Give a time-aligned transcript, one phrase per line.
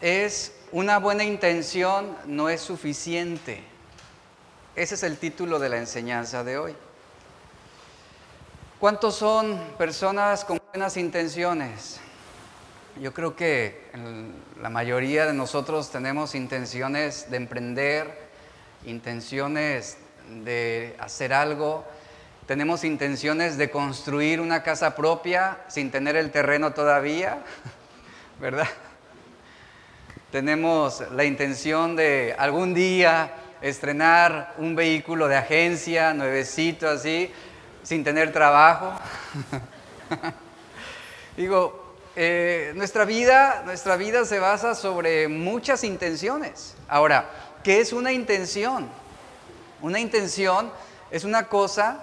[0.00, 3.62] es Una buena intención no es suficiente.
[4.74, 6.76] Ese es el título de la enseñanza de hoy.
[8.80, 12.00] ¿Cuántos son personas con buenas intenciones?
[13.00, 13.80] Yo creo que
[14.60, 18.28] la mayoría de nosotros tenemos intenciones de emprender,
[18.84, 19.98] intenciones
[20.44, 21.84] de hacer algo,
[22.46, 27.42] tenemos intenciones de construir una casa propia sin tener el terreno todavía,
[28.40, 28.68] ¿verdad?
[30.36, 33.32] Tenemos la intención de algún día
[33.62, 37.32] estrenar un vehículo de agencia, nuevecito así,
[37.82, 38.92] sin tener trabajo.
[41.38, 46.76] Digo, eh, nuestra vida, nuestra vida se basa sobre muchas intenciones.
[46.86, 47.30] Ahora,
[47.64, 48.90] ¿qué es una intención?
[49.80, 50.70] Una intención
[51.10, 51.98] es una cosa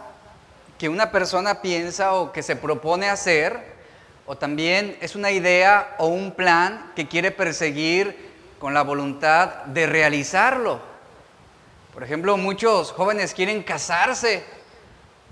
[0.79, 3.72] que una persona piensa o que se propone hacer
[4.25, 9.85] o también es una idea o un plan que quiere perseguir con la voluntad de
[9.85, 10.79] realizarlo.
[11.93, 14.43] Por ejemplo, muchos jóvenes quieren casarse,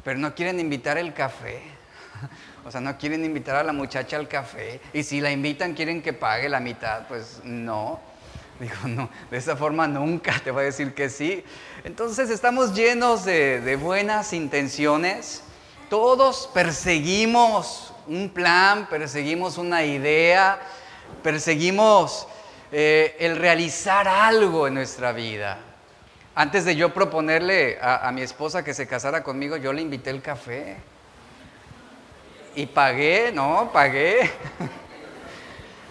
[0.03, 1.61] pero no quieren invitar el café.
[2.63, 4.79] O sea, no quieren invitar a la muchacha al café.
[4.93, 7.07] Y si la invitan, quieren que pague la mitad.
[7.07, 7.99] Pues no.
[8.59, 11.43] Digo, no, de esa forma nunca te voy a decir que sí.
[11.83, 15.41] Entonces estamos llenos de, de buenas intenciones.
[15.89, 20.59] Todos perseguimos un plan, perseguimos una idea,
[21.23, 22.27] perseguimos
[22.71, 25.57] eh, el realizar algo en nuestra vida.
[26.33, 30.21] Antes de yo proponerle a, mi esposa que se casara conmigo, yo le invité el
[30.21, 30.77] café.
[32.55, 33.69] Y pagué, ¿no?
[33.73, 34.31] Pagué.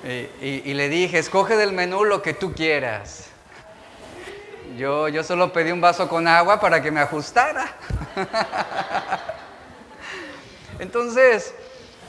[0.40, 3.26] y, le dije, escoge del menú lo que tú quieras.
[4.78, 7.74] Yo, yo solo pedí un vaso con agua para que me ajustara.
[10.78, 11.54] Entonces,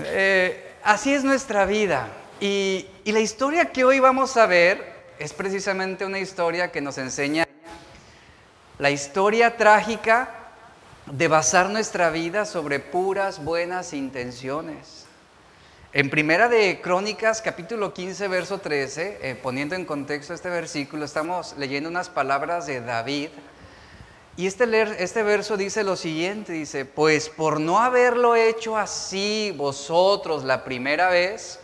[0.06, 2.08] eh, así es nuestra vida.
[2.40, 4.84] Y, la historia que hoy vamos a ver
[5.20, 7.48] es precisamente una historia que nos enseña
[8.80, 10.30] la historia trágica
[11.06, 15.06] de basar nuestra vida sobre puras buenas intenciones.
[15.94, 21.56] En Primera de Crónicas, capítulo 15, verso 13, eh, poniendo en contexto este versículo, estamos
[21.58, 23.30] leyendo unas palabras de David,
[24.38, 30.44] y este, este verso dice lo siguiente, dice, pues por no haberlo hecho así vosotros
[30.46, 31.60] la primera vez,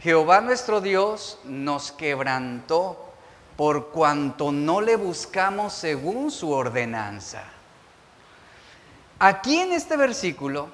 [0.00, 3.12] Jehová nuestro Dios nos quebrantó
[3.56, 7.42] por cuanto no le buscamos según su ordenanza.
[9.18, 10.68] Aquí en este versículo,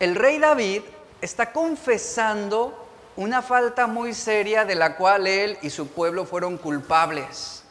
[0.00, 0.82] el rey David
[1.20, 7.63] está confesando una falta muy seria de la cual él y su pueblo fueron culpables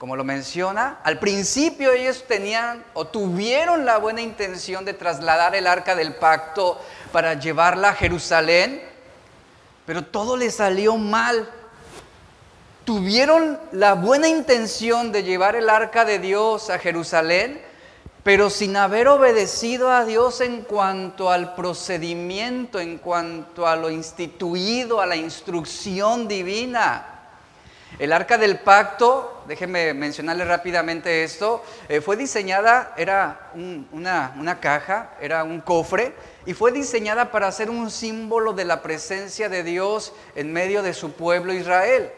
[0.00, 5.66] como lo menciona, al principio ellos tenían o tuvieron la buena intención de trasladar el
[5.66, 6.80] arca del pacto
[7.12, 8.80] para llevarla a Jerusalén,
[9.84, 11.46] pero todo les salió mal.
[12.86, 17.60] Tuvieron la buena intención de llevar el arca de Dios a Jerusalén,
[18.22, 25.02] pero sin haber obedecido a Dios en cuanto al procedimiento, en cuanto a lo instituido,
[25.02, 27.19] a la instrucción divina.
[28.00, 33.50] El arca del pacto, déjenme mencionarle rápidamente esto, eh, fue diseñada, era
[33.92, 36.14] una, una caja, era un cofre,
[36.46, 40.94] y fue diseñada para ser un símbolo de la presencia de Dios en medio de
[40.94, 42.10] su pueblo Israel.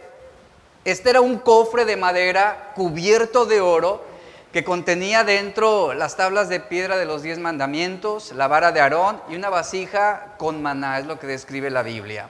[0.84, 4.04] Este era un cofre de madera cubierto de oro
[4.52, 9.20] que contenía dentro las tablas de piedra de los diez mandamientos, la vara de Aarón
[9.28, 12.28] y una vasija con maná, es lo que describe la Biblia.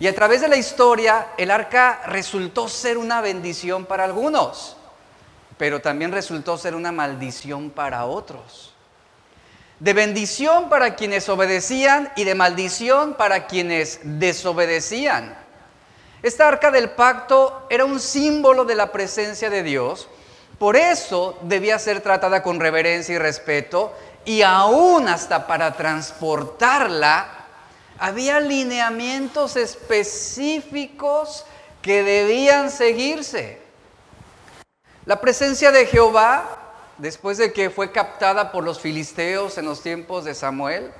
[0.00, 4.78] Y a través de la historia, el arca resultó ser una bendición para algunos,
[5.58, 8.72] pero también resultó ser una maldición para otros.
[9.78, 15.36] De bendición para quienes obedecían y de maldición para quienes desobedecían.
[16.22, 20.08] Esta arca del pacto era un símbolo de la presencia de Dios,
[20.58, 23.94] por eso debía ser tratada con reverencia y respeto
[24.24, 27.39] y aún hasta para transportarla
[28.00, 31.44] había lineamientos específicos
[31.82, 33.60] que debían seguirse.
[35.04, 40.24] La presencia de Jehová, después de que fue captada por los filisteos en los tiempos
[40.24, 40.90] de Samuel,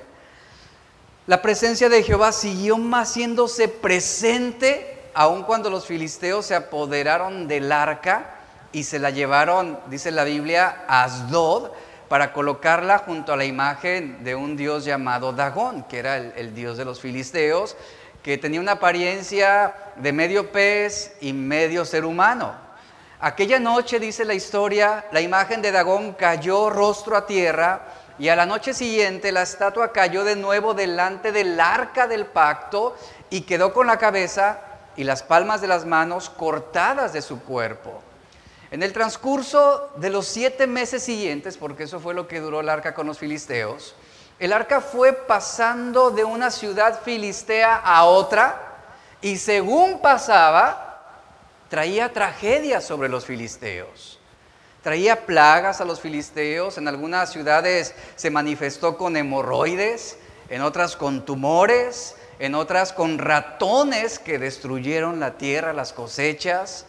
[1.25, 7.71] la presencia de Jehová siguió más haciéndose presente, aun cuando los filisteos se apoderaron del
[7.71, 8.35] arca
[8.71, 11.71] y se la llevaron, dice la Biblia, a Asdod,
[12.11, 16.77] para colocarla junto a la imagen de un dios llamado Dagón, que era el, dios
[16.77, 17.77] de los filisteos,
[18.21, 22.53] que tenía una apariencia de medio pez y medio ser humano.
[23.21, 27.83] Aquella noche, dice la historia, la imagen de Dagón cayó rostro a tierra
[28.19, 32.97] y a la noche siguiente la estatua cayó de nuevo delante del arca del pacto
[33.29, 34.59] y quedó con la cabeza
[34.97, 38.01] y las palmas de las manos cortadas de su cuerpo.
[38.71, 42.69] En el transcurso de los siete meses siguientes, porque eso fue lo que duró el
[42.69, 43.95] arca con los filisteos,
[44.39, 48.59] el arca fue pasando de una ciudad filistea a otra
[49.21, 51.03] y según pasaba,
[51.69, 54.19] traía tragedias sobre los filisteos.
[54.81, 60.17] Traía plagas a los filisteos, en algunas ciudades se manifestó con hemorroides,
[60.49, 66.85] en otras con tumores, en otras con ratones que destruyeron la tierra, las cosechas,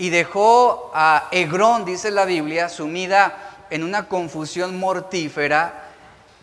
[0.00, 5.90] y dejó a Egrón, dice la Biblia, sumida en una confusión mortífera,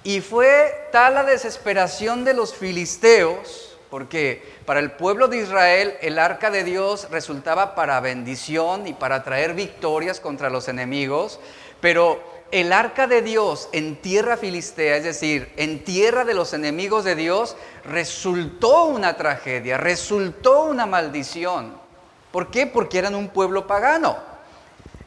[0.04, 6.20] y fue tal la desesperación de los filisteos, porque para el pueblo de Israel el
[6.20, 11.40] arca de Dios resultaba para bendición y para traer victorias contra los enemigos,
[11.82, 12.22] pero
[12.52, 17.16] el arca de Dios en tierra filistea, es decir, en tierra de los enemigos de
[17.16, 21.87] Dios, resultó una tragedia, resultó una maldición.
[22.32, 22.68] ¿Por qué?
[22.68, 24.18] Porque eran un pueblo pagano.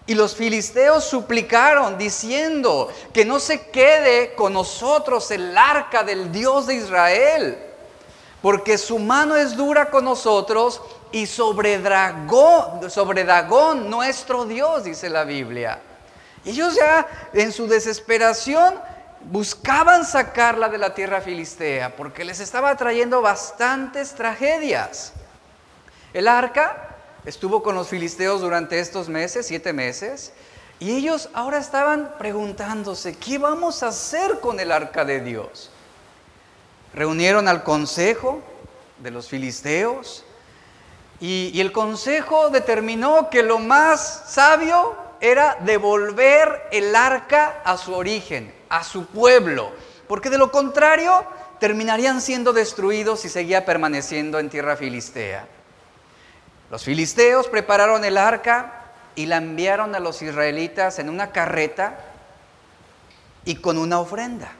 [0.06, 6.66] Y los filisteos suplicaron diciendo que no se quede con nosotros el arca del Dios
[6.66, 7.58] de Israel,
[8.42, 10.82] porque su mano es dura con nosotros
[11.12, 15.80] y sobre Dragón, sobre Dagón, nuestro Dios, dice la Biblia.
[16.44, 18.74] Ellos ya en su desesperación
[19.20, 25.12] buscaban sacarla de la tierra filistea porque les estaba trayendo bastantes tragedias.
[26.12, 26.89] El arca
[27.24, 30.32] estuvo con los filisteos durante estos meses, siete meses,
[30.78, 35.70] y ellos ahora estaban preguntándose, ¿qué vamos a hacer con el arca de Dios?
[36.94, 38.40] Reunieron al consejo
[38.98, 40.24] de los filisteos
[41.20, 48.54] y, el consejo determinó que lo más sabio era devolver el arca a su origen,
[48.70, 49.70] a su pueblo,
[50.08, 51.26] porque de lo contrario
[51.58, 55.46] terminarían siendo destruidos y seguía permaneciendo en tierra filistea.
[56.70, 58.72] Los filisteos prepararon el arca
[59.16, 61.98] y la enviaron a los israelitas en una carreta
[63.44, 64.52] y con una ofrenda.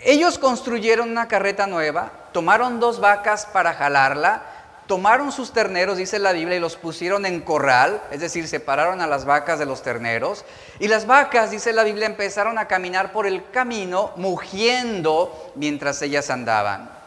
[0.00, 4.42] Ellos construyeron una carreta nueva, tomaron dos vacas para jalarla,
[4.86, 9.06] tomaron sus terneros, dice la Biblia, y los pusieron en corral, es decir, separaron a
[9.06, 10.44] las vacas de los terneros.
[10.80, 16.30] Y las vacas, dice la Biblia, empezaron a caminar por el camino, mugiendo mientras ellas
[16.30, 16.99] andaban.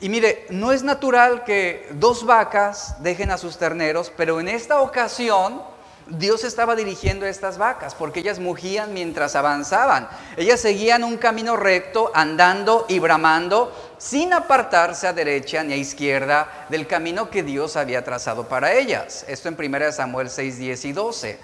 [0.00, 4.80] Y mire, no es natural que dos vacas dejen a sus terneros, pero en esta
[4.80, 5.62] ocasión
[6.06, 10.08] Dios estaba dirigiendo a estas vacas porque ellas mugían mientras avanzaban.
[10.36, 16.66] Ellas seguían un camino recto, andando y bramando, sin apartarse a derecha ni a izquierda
[16.68, 19.24] del camino que Dios había trazado para ellas.
[19.28, 21.38] Esto en 1 Samuel 6, 10 y 12.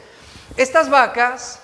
[0.57, 1.60] Estas vacas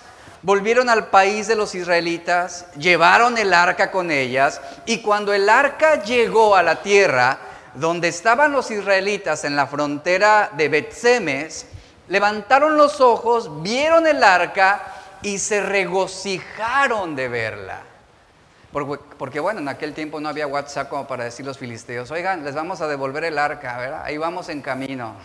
[0.47, 6.05] volvieron al país de los israelitas, llevaron el arca con ellas, y cuando el arca
[6.05, 7.39] llegó a la tierra
[7.75, 11.67] donde estaban los israelitas en la frontera de Betsemes,
[12.07, 14.83] levantaron los ojos, vieron el arca
[15.21, 17.83] y se regocijaron de verla.
[18.71, 22.55] Porque, bueno, en aquel tiempo no había WhatsApp como para decir los filisteos, oigan, les
[22.55, 25.17] vamos a devolver el arca, ahí vamos en camino.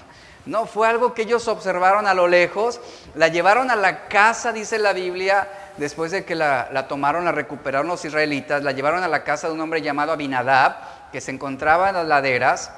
[0.45, 2.79] No, fue algo que ellos observaron a lo lejos,
[3.15, 5.47] la llevaron a la casa, dice la Biblia,
[5.77, 9.53] después de que la, tomaron, la recuperaron los israelitas, la llevaron a la casa de
[9.53, 12.71] un hombre llamado Abinadab, que se encontraba en las laderas,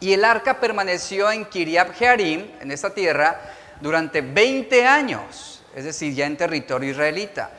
[0.00, 3.40] y el arca permaneció en Kiriab Jearim, en esta tierra,
[3.80, 7.50] durante 20 años, es decir, ya en territorio israelita.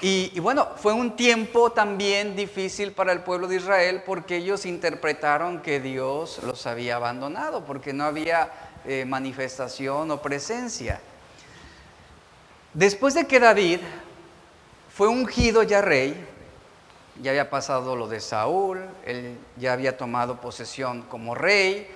[0.00, 5.60] Y, bueno, fue un tiempo también difícil para el pueblo de Israel porque ellos interpretaron
[5.60, 8.48] que Dios los había abandonado, porque no había
[8.88, 10.98] eh, manifestación o presencia.
[12.72, 13.80] Después de que David
[14.94, 16.16] fue ungido ya rey,
[17.20, 21.86] ya había pasado lo de Saúl, él ya había tomado posesión como rey.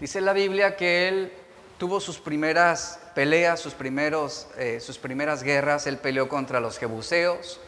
[0.00, 1.32] Dice la Biblia que él
[1.78, 7.58] tuvo sus primeras peleas, sus, primeros, eh, sus primeras guerras, él peleó contra los jebuseos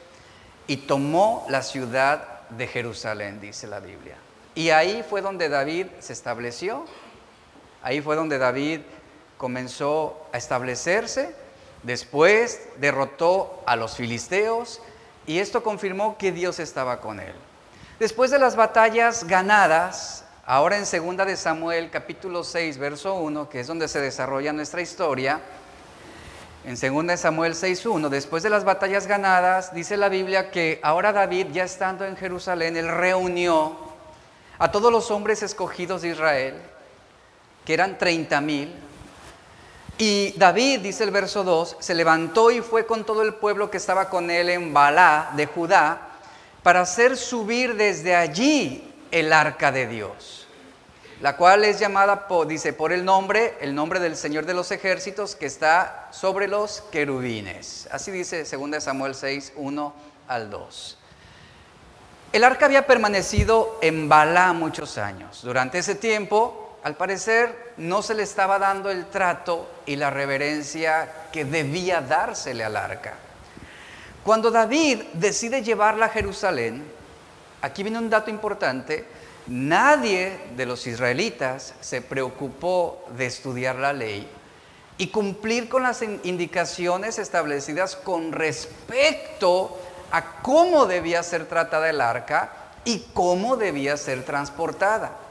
[0.67, 4.17] y tomó la ciudad de Jerusalén, dice la Biblia.
[4.55, 6.85] Y ahí fue donde David se estableció,
[7.83, 8.81] ahí fue donde David
[9.39, 11.35] comenzó a establecerse,
[11.83, 14.81] después derrotó a los filisteos,
[15.27, 17.35] y esto confirmó que Dios estaba con él.
[17.99, 23.61] Después de las batallas ganadas, ahora en segunda de Samuel capítulo 6 verso 1, que
[23.61, 25.41] es donde se desarrolla nuestra historia,
[26.67, 31.13] en segunda de Samuel 6:1, después de las batallas ganadas, dice la Biblia que ahora
[31.13, 33.79] David, ya estando en Jerusalén, él reunió
[34.59, 36.61] a todos los hombres escogidos de Israel,
[37.67, 38.73] que eran 30 mil,
[39.99, 43.79] y David, dice el verso 2, se levantó y fue con todo el pueblo que
[43.79, 46.09] estaba con él en Balá de Judá
[46.63, 50.43] para hacer subir desde allí el arca de Dios.
[51.23, 55.35] la cual es llamada, dice, por el nombre, el nombre del Señor de los ejércitos
[55.35, 57.89] que está sobre los querubines.
[57.91, 59.95] Así dice 2 Samuel 6, 1
[60.29, 60.99] al 2.
[62.33, 65.41] El arca había permanecido en Balá muchos años.
[65.43, 71.27] Durante ese tiempo, al parecer, no se le estaba dando el trato y la reverencia
[71.33, 73.15] que debía dársele al arca.
[74.23, 76.85] Cuando David decide llevarla a Jerusalén,
[77.61, 79.05] aquí viene un dato importante,
[79.49, 84.31] nadie de los israelitas se preocupó de estudiar la ley
[84.97, 89.77] y cumplir con las indicaciones establecidas con respecto
[90.13, 92.53] a cómo debía ser tratada el arca
[92.85, 95.26] y cómo debía ser transportada.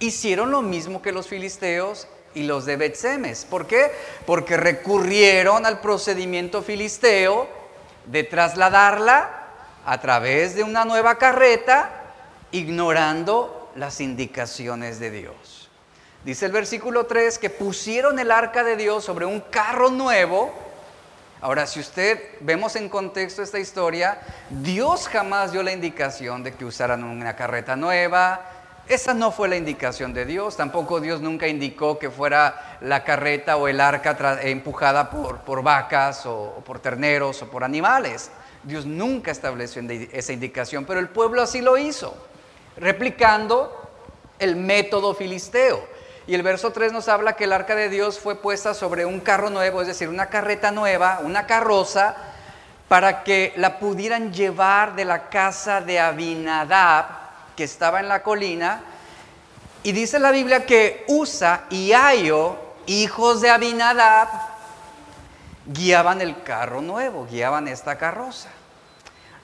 [0.00, 3.44] Hicieron lo mismo que los filisteos y los de Betsemes.
[3.44, 3.90] ¿Por qué?
[4.26, 7.48] Porque recurrieron al procedimiento filisteo
[8.06, 9.46] de trasladarla
[9.84, 11.90] a través de una nueva carreta
[12.52, 15.70] ignorando las indicaciones de Dios.
[16.24, 20.52] Dice el versículo 3 que pusieron el arca de Dios sobre un carro nuevo.
[21.40, 26.64] Ahora, si usted vemos en contexto esta historia, Dios jamás dio la indicación de que
[26.64, 28.57] usaran una carreta nueva.
[28.88, 30.56] Esa no fue la indicación de Dios.
[30.56, 36.62] Tampoco Dios nunca indicó que fuera la carreta o el arca empujada por, vacas o
[36.64, 38.30] por terneros o por animales.
[38.62, 42.16] Dios nunca estableció esa indicación, pero el pueblo así lo hizo
[42.78, 43.90] replicando
[44.38, 45.80] el método filisteo.
[46.26, 49.20] Y el verso 3 nos habla que el arca de Dios fue puesta sobre un
[49.20, 52.16] carro nuevo, es decir, una carreta nueva, una carroza,
[52.86, 57.27] para que la pudieran llevar de la casa de Abinadab,
[57.58, 58.82] que estaba en la colina.
[59.82, 64.28] Y dice la Biblia que Usa y Ayo, hijos de Abinadab,
[65.66, 68.50] guiaban el carro nuevo, guiaban esta carroza.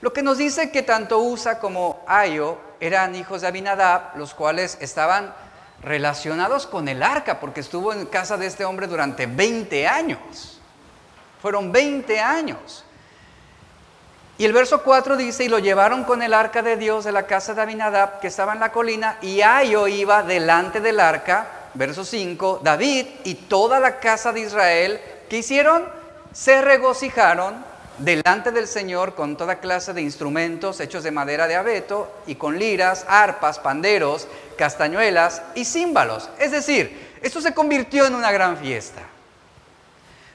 [0.01, 4.79] Lo que nos dice que tanto Usa como Ayo eran hijos de Abinadab, los cuales
[4.81, 5.35] estaban
[5.83, 10.61] relacionados con el arca, porque estuvo en casa de este hombre durante 20 años.
[11.43, 12.85] Fueron 20 años.
[14.37, 17.27] Y el verso 4 dice, y lo llevaron con el arca de Dios de la
[17.27, 22.05] casa de Abinadab, que estaba en la colina, y Ayo iba delante del arca, verso
[22.05, 25.85] 5, David y toda la casa de Israel, ¿qué hicieron?
[26.33, 27.65] Se regocijaron
[27.99, 32.59] delante del Señor con toda clase de instrumentos hechos de madera de abeto y con
[32.59, 34.27] liras, arpas, panderos,
[34.59, 36.29] castañuelas y címbalos.
[36.41, 39.03] Es decir, esto se convirtió en una gran fiesta.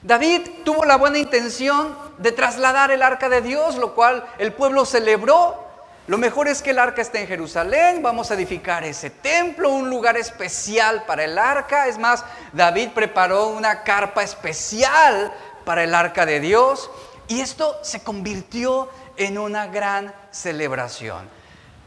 [0.02, 4.86] David tuvo la buena intención de trasladar el arca de Dios, lo cual el pueblo
[4.86, 5.68] celebró.
[6.06, 9.90] Lo mejor es que el arca esté en Jerusalén, vamos a edificar ese templo, un
[9.90, 11.86] lugar especial para el arca.
[11.86, 15.32] Es más, David preparó una carpa especial
[15.64, 16.90] para el arca de Dios.
[17.28, 21.28] Y esto se convirtió en una gran celebración.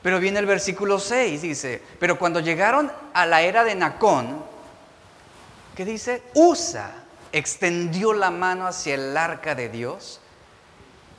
[0.03, 4.43] Pero viene el versículo 6, dice, pero cuando llegaron a la era de Nacón,
[5.75, 6.23] ¿qué dice?
[6.35, 7.02] Usa
[7.33, 10.21] extendió la mano hacia el arca de Dios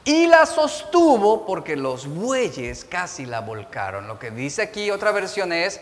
[0.04, 4.06] y la sostuvo porque los bueyes casi la volcaron.
[4.06, 5.80] Lo que dice aquí otra versión es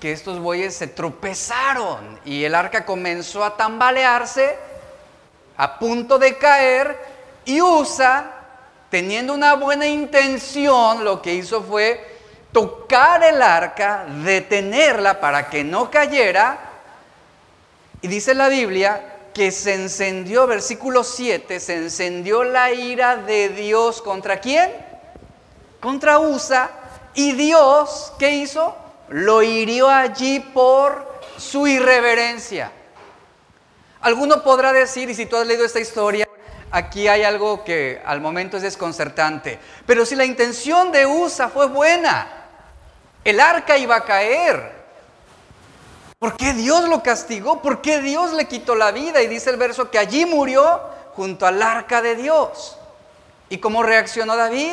[0.00, 4.56] que estos bueyes se tropezaron y el arca comenzó a tambalearse
[5.56, 6.98] a punto de caer
[7.46, 8.32] y Usa,
[8.90, 12.12] teniendo una buena intención, lo que hizo fue
[12.52, 16.58] tocar el arca, detenerla para que no cayera.
[18.02, 24.00] Y dice la Biblia que se encendió, versículo 7, se encendió la ira de Dios
[24.00, 24.70] contra quién?
[25.80, 26.70] Contra Usa.
[27.14, 28.76] Y Dios, ¿qué hizo?
[29.08, 32.70] Lo hirió allí por su irreverencia.
[34.00, 36.28] Alguno podrá decir, y si tú has leído esta historia,
[36.70, 39.58] aquí hay algo que al momento es desconcertante.
[39.86, 42.26] Pero si la intención de Usa fue buena,
[43.24, 44.83] el arca iba a caer.
[46.24, 47.60] ¿Por qué Dios lo castigó?
[47.60, 49.20] ¿Por qué Dios le quitó la vida?
[49.20, 50.80] Y dice el verso que allí murió
[51.14, 52.78] junto al arca de Dios.
[53.50, 54.72] ¿Y cómo reaccionó David?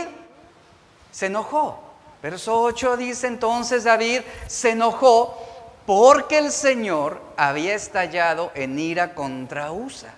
[1.11, 1.77] Se enojó.
[2.23, 5.37] Verso 8 dice entonces David se enojó
[5.85, 10.13] porque el Señor había estallado en ira contra Usa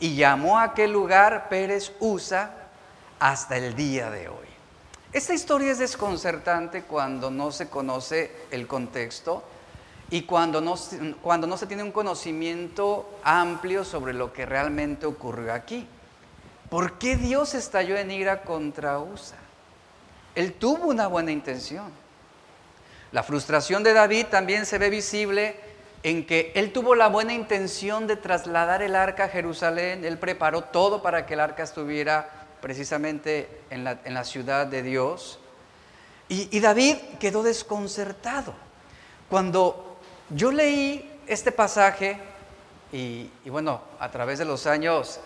[0.00, 2.56] y llamó a aquel lugar Pérez Usa
[3.20, 4.48] hasta el día de hoy.
[5.12, 9.44] Esta historia es desconcertante cuando no se conoce el contexto
[10.12, 10.74] y cuando no,
[11.22, 15.88] cuando no se tiene un conocimiento amplio sobre lo que realmente ocurrió aquí.
[16.68, 19.38] ¿Por qué Dios estalló en ira contra Usa?
[20.34, 21.90] Él tuvo una buena intención.
[23.10, 25.56] La frustración de David también se ve visible
[26.02, 30.64] en que él tuvo la buena intención de trasladar el arca a Jerusalén, él preparó
[30.64, 32.28] todo para que el arca estuviera
[32.60, 35.38] precisamente en la, ciudad de Dios.
[36.28, 38.52] Y, y David quedó desconcertado
[39.30, 39.91] cuando
[40.34, 42.18] yo leí este pasaje
[42.92, 45.20] y, bueno, a través de los años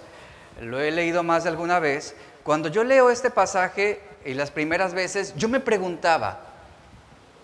[0.61, 2.15] lo he leído más de alguna vez.
[2.43, 6.41] Cuando yo leo este pasaje y las primeras veces, yo me preguntaba,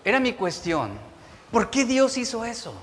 [0.05, 0.91] era mi cuestión,
[1.51, 2.73] ¿por qué Dios hizo eso?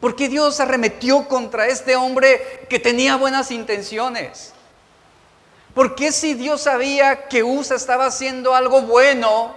[0.00, 4.52] ¿Por qué Dios arremetió contra este hombre que tenía buenas intenciones?
[5.74, 9.54] ¿Por qué si Dios sabía que Usa estaba haciendo algo bueno,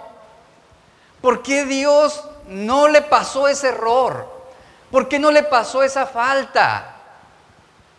[1.20, 4.26] por qué Dios no le pasó ese error?
[4.90, 6.96] ¿Por qué no le pasó esa falta?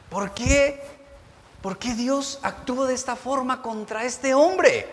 [0.10, 0.82] ¿Por qué?
[1.62, 4.88] ¿Por qué Dios actuó de esta forma contra este hombre?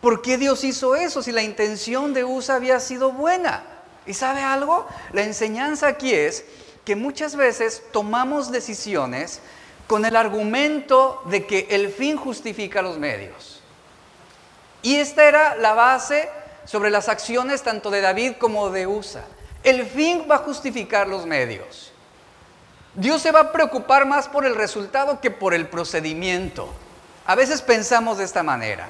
[0.00, 3.64] ¿Por qué Dios hizo eso si la intención de Usa había sido buena?
[4.06, 4.86] ¿Y sabe algo?
[5.12, 6.44] La enseñanza aquí es
[6.84, 9.40] que muchas veces tomamos decisiones
[9.86, 13.62] con el argumento de que el fin justifica los medios.
[14.82, 16.28] Y esta era la base
[16.66, 19.24] sobre las acciones tanto de David como de Usa.
[19.62, 21.92] El fin va a justificar los medios.
[22.94, 26.68] Dios se va a preocupar más por el resultado que por el procedimiento.
[27.26, 28.88] A veces pensamos de esta manera.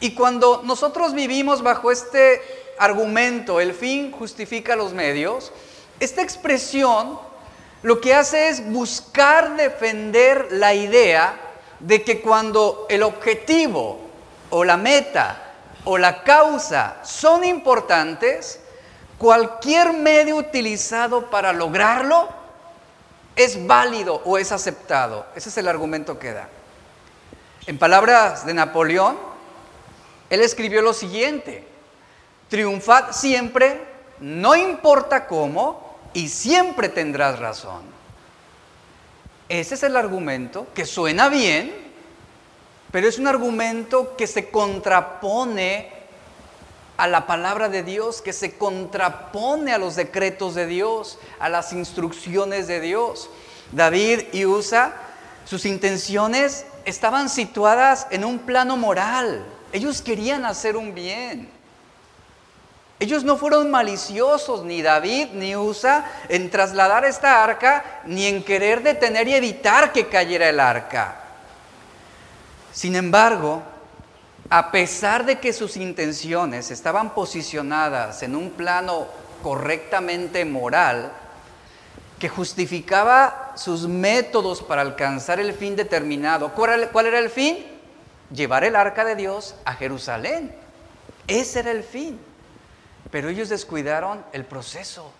[0.00, 2.40] Y cuando nosotros vivimos bajo este
[2.78, 5.52] argumento, el fin justifica los medios,
[6.00, 7.18] esta expresión
[7.82, 11.38] lo que hace es buscar defender la idea
[11.78, 14.00] de que cuando el objetivo
[14.50, 15.49] o la meta
[15.84, 18.60] o la causa son importantes,
[19.18, 22.28] cualquier medio utilizado para lograrlo
[23.36, 25.26] es válido o es aceptado.
[25.34, 26.48] Ese es el argumento que da.
[27.66, 29.18] En palabras de Napoleón,
[30.28, 31.66] él escribió lo siguiente,
[32.48, 33.80] Triunfad siempre,
[34.18, 37.82] no importa cómo, y siempre tendrás razón.
[39.48, 41.89] Ese es el argumento que suena bien,
[42.90, 45.90] pero es un argumento que se contrapone
[46.96, 51.72] a la palabra de Dios, que se contrapone a los decretos de Dios, a las
[51.72, 53.30] instrucciones de Dios.
[53.72, 54.94] David y Usa,
[55.44, 59.46] sus intenciones estaban situadas en un plano moral.
[59.72, 61.48] Ellos querían hacer un bien.
[62.98, 68.82] Ellos no fueron maliciosos, ni David ni Usa, en trasladar esta arca, ni en querer
[68.82, 71.19] detener y evitar que cayera el arca.
[72.72, 73.62] Sin embargo,
[74.48, 79.06] a pesar de que sus intenciones estaban posicionadas en un plano
[79.42, 81.12] correctamente moral,
[82.20, 86.52] que justificaba sus métodos para alcanzar el fin determinado.
[86.52, 87.64] ¿Cuál era el fin?
[88.30, 90.54] Llevar el arca de Dios a Jerusalén.
[91.26, 92.20] Ese era el fin.
[93.10, 95.10] Pero ellos descuidaron el proceso.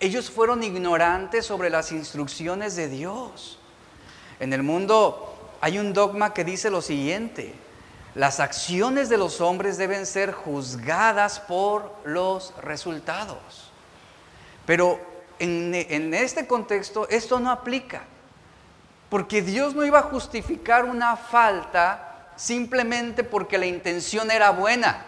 [0.00, 3.58] Ellos fueron ignorantes sobre las instrucciones de Dios.
[4.40, 5.29] En el mundo
[5.60, 7.54] hay un dogma que dice lo siguiente,
[8.14, 13.70] las acciones de los hombres deben ser juzgadas por los resultados.
[14.66, 15.00] Pero
[15.38, 18.02] en, este contexto esto no aplica,
[19.08, 25.04] porque Dios no iba a justificar una falta simplemente porque la intención era buena.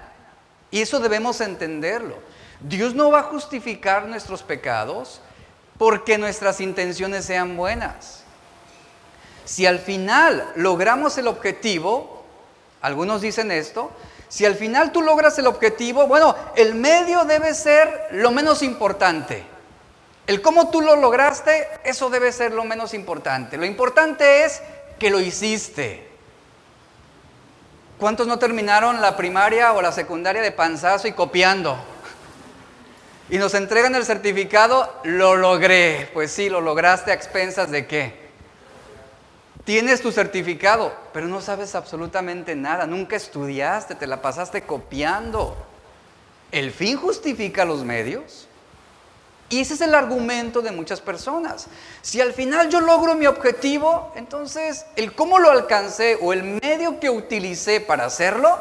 [0.71, 2.17] Y eso debemos entenderlo.
[2.61, 5.21] Dios no va a justificar nuestros pecados
[5.79, 8.22] porque nuestras intenciones sean buenas.
[9.45, 12.25] Si al final logramos el objetivo,
[12.81, 13.91] algunos dicen esto,
[14.29, 19.45] si al final tú logras el objetivo, bueno, el medio debe ser lo menos importante.
[20.27, 23.57] El cómo tú lo lograste, eso debe ser lo menos importante.
[23.57, 24.63] Lo importante es
[24.99, 26.09] que lo hiciste.
[27.99, 31.77] ¿Cuántos no terminaron la primaria o la secundaria de panzazo y copiando?
[33.29, 36.09] Y nos entregan el certificado, lo logré.
[36.13, 38.22] Pues sí, lo lograste a expensas de qué?
[39.65, 42.87] Tienes tu certificado, pero no sabes absolutamente nada.
[42.87, 45.57] Nunca estudiaste, te la pasaste copiando.
[46.51, 48.49] ¿El fin justifica los medios?
[49.53, 51.69] Y ese es el argumento de muchas personas.
[52.01, 56.99] Si al final yo logro mi objetivo, entonces el cómo lo alcancé o el medio
[56.99, 58.59] que utilicé para hacerlo,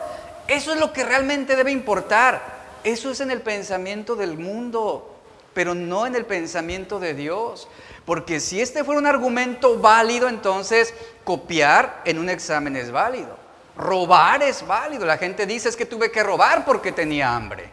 [0.47, 2.41] eso es lo que realmente debe importar.
[2.83, 5.15] Eso es en el pensamiento del mundo,
[5.53, 7.69] pero no en el pensamiento de Dios.
[8.05, 13.37] Porque si este fuera un argumento válido, entonces copiar en un examen es válido.
[13.77, 15.05] Robar es válido.
[15.05, 17.69] La gente dice es que tuve que robar porque tenía hambre.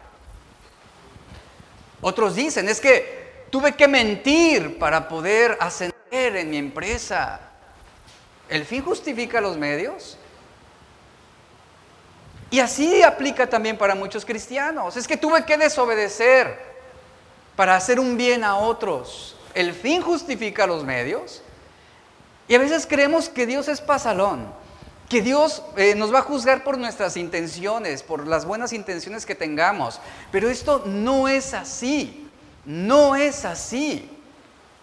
[2.01, 7.39] Otros dicen, es que tuve que mentir para poder ascender en mi empresa.
[8.47, 10.17] ¿El fin justifica los medios?
[12.51, 14.95] Y así aplica también para muchos cristianos.
[14.97, 16.57] Es que tuve que desobedecer
[17.55, 19.35] para hacer un bien a otros.
[19.53, 21.41] ¿El fin justifica los medios?
[22.47, 24.59] Y a veces creemos que Dios es pasalón
[25.09, 29.33] que Dios eh, nos va a juzgar por nuestras intenciones, por las buenas intenciones que
[29.33, 29.99] tengamos.
[30.31, 32.29] Pero esto no es así.
[32.63, 34.07] No es así.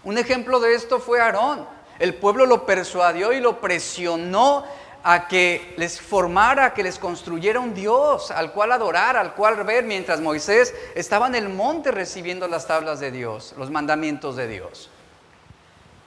[0.02, 1.64] Un ejemplo de esto fue Aarón.
[2.00, 4.64] El pueblo lo persuadió y lo presionó
[5.08, 9.84] a que les formara, que les construyera un Dios al cual adorar, al cual ver,
[9.84, 14.90] mientras Moisés estaba en el monte recibiendo las tablas de Dios, los mandamientos de Dios.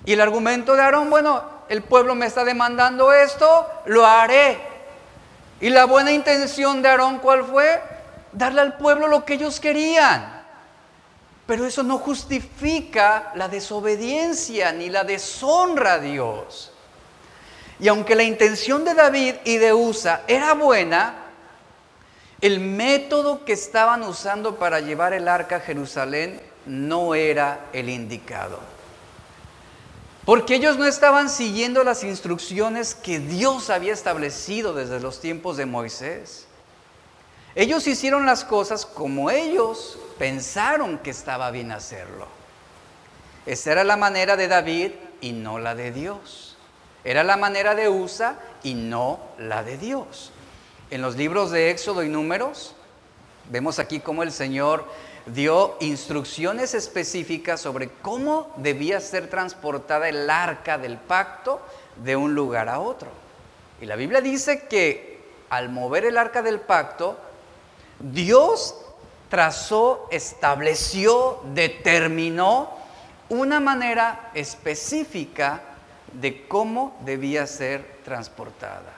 [0.04, 4.60] Y el argumento de Aarón, bueno, el pueblo me está demandando esto, lo haré.
[5.62, 7.82] Y la buena intención de Aarón, ¿cuál fue?
[8.34, 10.44] Darle al pueblo lo que ellos querían.
[11.46, 16.69] Pero eso no justifica la desobediencia ni la deshonra a Dios.
[17.80, 21.16] Y aunque la intención de David y de Usa era buena,
[22.42, 28.60] el método que estaban usando para llevar el arca a Jerusalén no era el indicado.
[30.26, 35.66] Porque ellos no estaban siguiendo las instrucciones que Dios había establecido desde los tiempos de
[35.66, 36.46] Moisés.
[37.56, 42.28] Ellos hicieron las cosas como ellos pensaron que estaba bien hacerlo.
[43.46, 46.49] Esa era la manera de David y no la de Dios.
[47.10, 50.32] Era la manera de Usa y no la de Dios.
[50.92, 52.76] En los libros de Éxodo y Números,
[53.50, 54.86] vemos aquí cómo el Señor
[55.26, 61.60] dio instrucciones específicas sobre cómo debía ser transportada el arca del pacto
[61.96, 63.10] de un lugar a otro.
[63.82, 65.20] Y la Biblia dice que
[65.50, 67.18] al mover el arca del pacto,
[68.00, 68.76] Dios
[69.30, 72.70] trazó, estableció, determinó
[73.30, 75.64] una manera específica
[76.14, 78.94] de cómo debía ser transportada.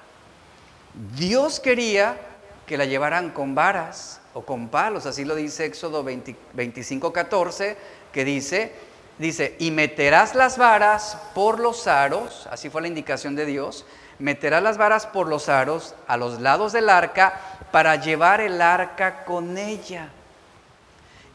[1.16, 2.18] Dios quería
[2.66, 7.78] que la llevaran con varas, o con palos, así lo dice Éxodo 25, 14,
[8.14, 8.72] que dice,
[9.18, 13.86] dice, y meterás las varas por los aros, así fue la indicación de Dios,
[14.20, 17.40] meterás las varas por los aros a los lados del arca
[17.72, 20.10] para llevar el arca con ella.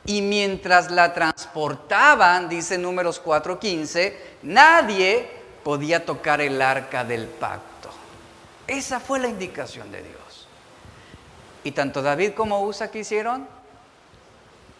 [0.07, 5.29] Y mientras la transportaban, dice números 4:15, nadie
[5.66, 7.90] podía tocar el arca del pacto.
[8.68, 10.46] Esa fue la indicación de Dios.
[11.64, 13.48] Y tanto David como Usa que hicieron,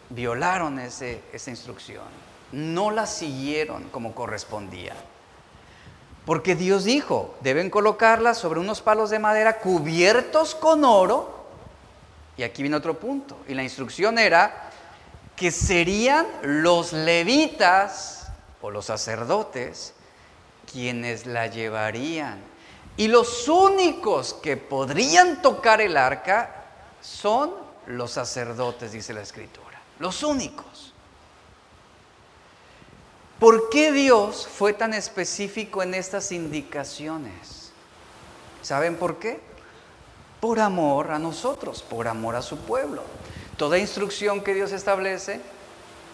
[0.07, 2.05] violaron ese, esa instrucción.
[2.53, 4.95] No la siguieron como correspondía.
[6.25, 11.47] Porque Dios dijo, deben colocarla sobre unos palos de madera cubiertos con oro.
[12.37, 13.35] Y aquí viene otro punto.
[13.49, 14.69] Y la instrucción era
[15.35, 18.29] que serían los levitas
[18.61, 19.95] o los sacerdotes
[20.71, 22.39] quienes la llevarían.
[22.97, 26.65] Y los únicos que podrían tocar el arca
[27.01, 27.53] son
[27.85, 30.93] los sacerdotes, dice la escritura, los únicos.
[33.39, 37.71] ¿Por qué Dios fue tan específico en estas indicaciones?
[38.63, 39.39] ¿Saben por qué?
[40.39, 43.03] Por amor a nosotros, por amor a su pueblo.
[43.57, 45.39] Toda instrucción que Dios establece,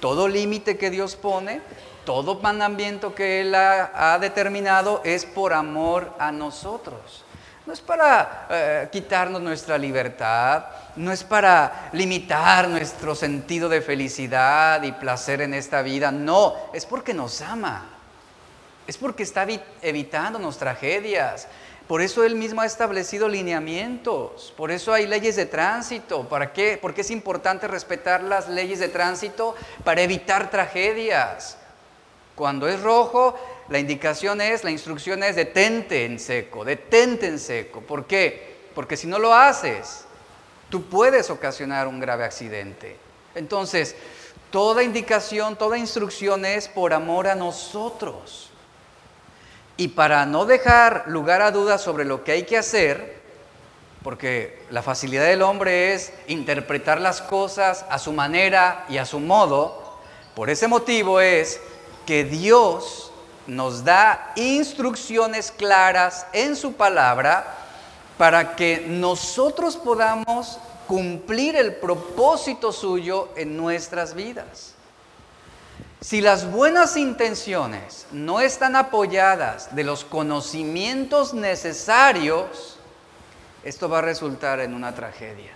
[0.01, 1.61] todo límite que Dios pone,
[2.05, 7.23] todo mandamiento que Él ha, determinado es por amor a nosotros.
[7.65, 10.65] No es para eh, quitarnos nuestra libertad,
[10.97, 16.85] no es para limitar nuestro sentido de felicidad y placer en esta vida, no, es
[16.85, 17.85] porque nos ama,
[18.85, 19.47] es porque está
[19.81, 21.47] evitándonos tragedias.
[21.87, 26.27] Por eso Él mismo ha establecido lineamientos, por eso hay leyes de tránsito.
[26.27, 26.77] ¿Para qué?
[26.81, 31.57] Porque es importante respetar las leyes de tránsito para evitar tragedias.
[32.35, 33.35] Cuando es rojo,
[33.69, 37.81] la indicación es, la instrucción es detente en seco, detente en seco.
[37.81, 38.55] ¿Por qué?
[38.73, 40.05] Porque si no lo haces,
[40.69, 42.97] tú puedes ocasionar un grave accidente.
[43.35, 43.95] Entonces,
[44.49, 48.49] toda indicación, toda instrucción es por amor a nosotros.
[49.77, 53.21] Y para no dejar lugar a dudas sobre lo que hay que hacer,
[54.03, 59.19] porque la facilidad del hombre es interpretar las cosas a su manera y a su
[59.19, 59.97] modo,
[60.35, 61.61] por ese motivo es
[62.05, 63.11] que Dios
[63.47, 67.45] nos da instrucciones claras en su palabra
[68.17, 74.73] para que nosotros podamos cumplir el propósito suyo en nuestras vidas.
[76.01, 82.77] Si las buenas intenciones no están apoyadas de los conocimientos necesarios,
[83.63, 85.51] esto va a resultar en una tragedia.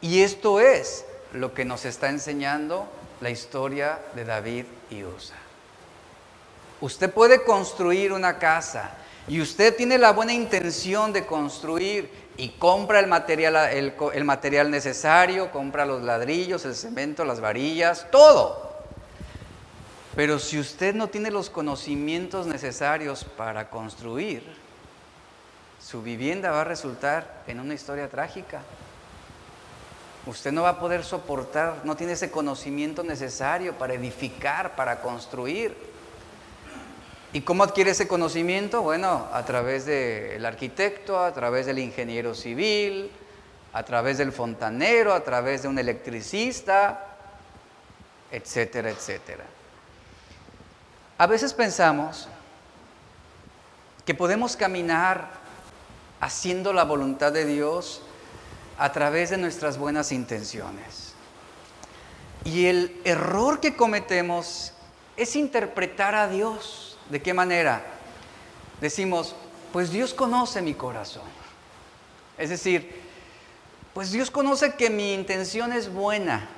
[0.00, 2.86] Y esto es lo que nos está enseñando
[3.20, 4.64] la historia de David
[5.00, 5.36] Usa.
[6.80, 8.90] Usted puede construir una casa
[9.28, 15.50] y usted tiene la buena intención de construir y compra el material, el, material necesario,
[15.50, 18.72] compra los ladrillos, el cemento, las varillas, todo.
[20.16, 24.42] Pero si usted no tiene los conocimientos necesarios para construir,
[25.80, 28.62] su vivienda va a resultar en una historia trágica.
[30.26, 35.76] Usted no va a poder soportar, no tiene ese conocimiento necesario para edificar, para construir.
[37.32, 38.82] ¿Y cómo adquiere ese conocimiento?
[38.82, 43.10] Bueno, a través del arquitecto, a través del ingeniero civil,
[43.72, 47.16] a través del fontanero, a través de un electricista,
[48.30, 49.44] etcétera, etcétera.
[51.16, 52.28] A veces pensamos
[54.04, 55.30] que podemos caminar
[56.20, 58.02] haciendo la voluntad de Dios
[58.82, 61.12] a través de nuestras buenas intenciones.
[62.44, 64.72] Y el error que cometemos
[65.16, 66.98] es interpretar a Dios.
[67.08, 67.84] ¿De qué manera?
[68.80, 69.36] Decimos,
[69.72, 71.22] pues Dios conoce mi corazón.
[72.36, 73.00] Es decir,
[73.94, 76.48] pues Dios conoce que mi intención es buena.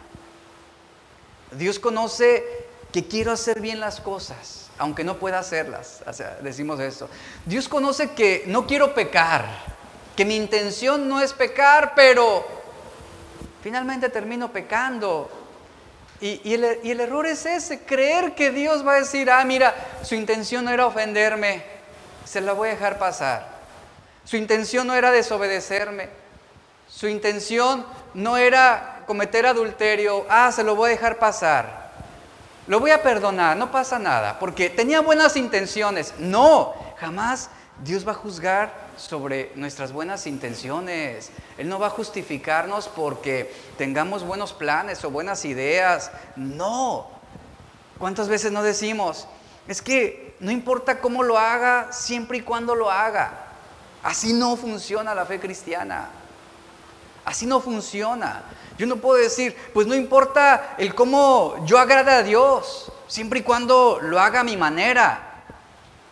[1.51, 2.43] Dios conoce
[2.91, 6.03] que quiero hacer bien las cosas, aunque no pueda hacerlas.
[6.41, 7.11] Decimos eso.
[7.45, 9.74] Dios conoce que no quiero pecar,
[10.17, 12.47] que mi intención no es pecar, pero
[13.63, 15.31] finalmente termino pecando.
[16.21, 19.75] Y, el, y, el, error es ese, creer que Dios va a decir, ah, mira,
[20.03, 21.63] su intención no era ofenderme,
[22.25, 23.55] se la voy a dejar pasar.
[24.25, 26.09] Su intención no era desobedecerme.
[26.89, 31.93] Su intención no era cometer adulterio, ah, se lo voy a dejar pasar.
[32.67, 36.15] Lo voy a perdonar, no pasa nada, porque tenía buenas intenciones.
[36.19, 37.51] No, jamás
[37.83, 41.31] Dios va a juzgar sobre nuestras buenas intenciones.
[41.59, 46.11] Él no va a justificarnos porque tengamos buenos planes o buenas ideas.
[46.37, 47.09] No.
[47.99, 49.27] ¿Cuántas veces no decimos?
[49.69, 53.33] Es que no importa cómo lo haga, siempre y cuando lo haga.
[54.03, 56.09] Así no funciona la fe cristiana.
[57.25, 58.43] Así no funciona.
[58.77, 63.43] Yo no puedo decir, pues no importa el cómo yo agrade a Dios, siempre y
[63.43, 65.34] cuando lo haga a mi manera.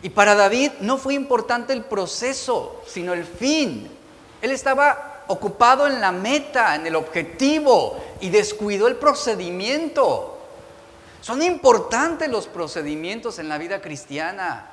[0.03, 3.89] Y para David no fue importante el proceso, sino el fin.
[4.41, 10.37] Él estaba ocupado en la meta, en el objetivo, y descuidó el procedimiento.
[11.21, 14.71] Son importantes los procedimientos en la vida cristiana.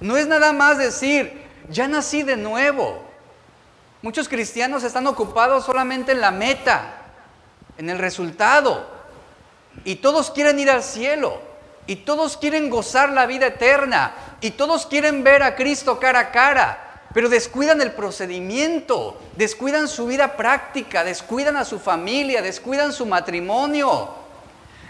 [0.00, 2.98] No es nada más decir, ya nací de nuevo.
[4.02, 7.02] Muchos cristianos están ocupados solamente en la meta,
[7.76, 8.84] en el resultado.
[9.84, 11.47] Y todos quieren ir al cielo.
[11.88, 14.12] Y todos quieren gozar la vida eterna.
[14.42, 17.02] Y todos quieren ver a Cristo cara a cara.
[17.14, 24.10] Pero descuidan el procedimiento, descuidan su vida práctica, descuidan a su familia, descuidan su matrimonio,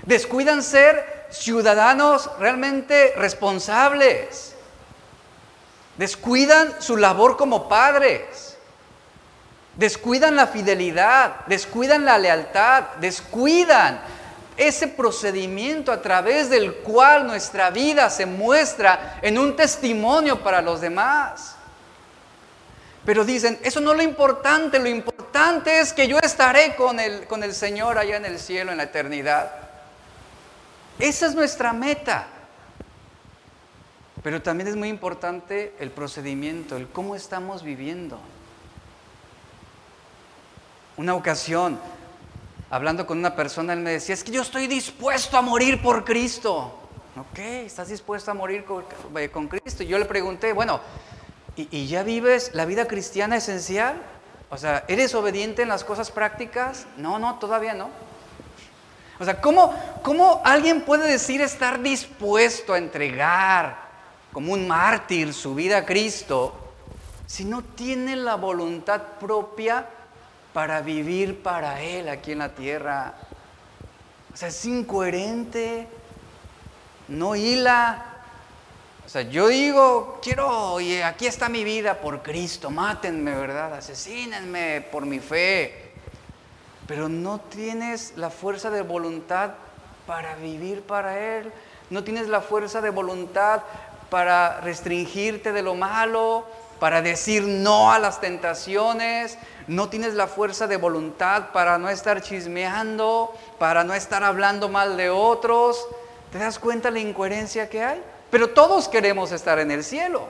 [0.02, 4.56] descuidan ser ciudadanos realmente responsables,
[5.96, 8.48] descuidan su labor como padres.
[9.78, 14.00] Descuidan la fidelidad, descuidan la lealtad, descuidan
[14.58, 20.80] ese procedimiento a través del cual nuestra vida se muestra en un testimonio para los
[20.80, 21.54] demás.
[23.06, 27.26] Pero dicen, eso no es lo importante, lo importante es que yo estaré con el,
[27.26, 29.50] con el Señor allá en el cielo, en la eternidad.
[30.98, 32.26] Esa es nuestra meta.
[34.22, 38.18] Pero también es muy importante el procedimiento, el cómo estamos viviendo.
[40.96, 41.78] Una ocasión,
[42.70, 46.04] hablando con una persona, él me decía, es que yo estoy dispuesto a morir por
[46.04, 46.74] Cristo.
[47.16, 48.84] Ok, estás dispuesto a morir con,
[49.16, 49.82] eh, Cristo.
[49.82, 50.80] Y yo le pregunté, bueno,
[51.56, 54.00] ¿y, ya vives la vida cristiana esencial?
[54.50, 56.86] O sea, ¿eres obediente en las cosas prácticas?
[56.96, 57.90] No, no, todavía no.
[59.18, 63.88] O sea, ¿cómo, ¿cómo alguien puede decir estar dispuesto a entregar
[64.32, 66.54] como un mártir su vida a Cristo
[67.26, 69.86] si no tiene la voluntad propia
[70.58, 73.14] para vivir para Él aquí en la tierra.
[74.34, 75.86] O sea, es incoherente,
[77.06, 78.04] no hila.
[79.06, 83.72] O sea, yo digo, quiero, oye, aquí está mi vida por Cristo, mátenme, ¿verdad?
[83.74, 85.92] Asesínenme por mi fe.
[86.88, 89.52] Pero no tienes la fuerza de voluntad
[90.08, 91.52] para vivir para Él.
[91.88, 93.62] No tienes la fuerza de voluntad
[94.10, 96.44] para restringirte de lo malo,
[96.78, 102.22] para decir no a las tentaciones, no tienes la fuerza de voluntad para no estar
[102.22, 105.86] chismeando, para no estar hablando mal de otros.
[106.32, 108.02] ¿Te das cuenta la incoherencia que hay?
[108.30, 110.28] Pero todos queremos estar en el cielo.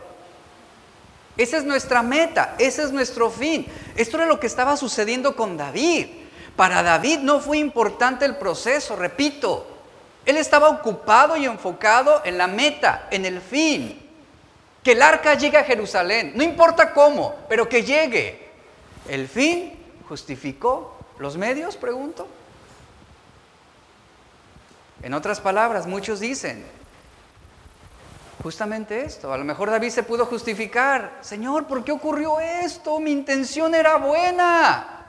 [1.37, 3.67] Esa es nuestra meta, ese es nuestro fin.
[3.95, 6.07] Esto era lo que estaba sucediendo con David.
[6.57, 9.67] Para David no fue importante el proceso, repito.
[10.27, 14.08] Él estaba ocupado y enfocado en la meta, en el fin.
[14.83, 18.49] Que el arca llegue a Jerusalén, no importa cómo, pero que llegue.
[19.09, 21.77] ¿El fin justificó los medios?
[21.77, 22.29] Pregunto.
[25.03, 26.65] En otras palabras, muchos dicen
[28.43, 29.33] justamente esto.
[29.33, 31.19] A lo mejor David se pudo justificar.
[31.21, 33.01] Señor, ¿por qué ocurrió esto?
[33.01, 35.05] Mi intención era buena.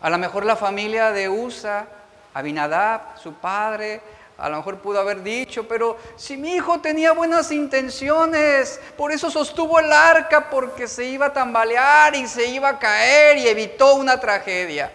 [0.00, 1.86] A lo mejor la familia de Usa,
[2.34, 4.00] Abinadab, su padre,
[4.38, 9.30] a lo mejor pudo haber dicho, pero si mi hijo tenía buenas intenciones, por eso
[9.30, 13.94] sostuvo el arca, porque se iba a tambalear y se iba a caer y evitó
[13.94, 14.92] una tragedia.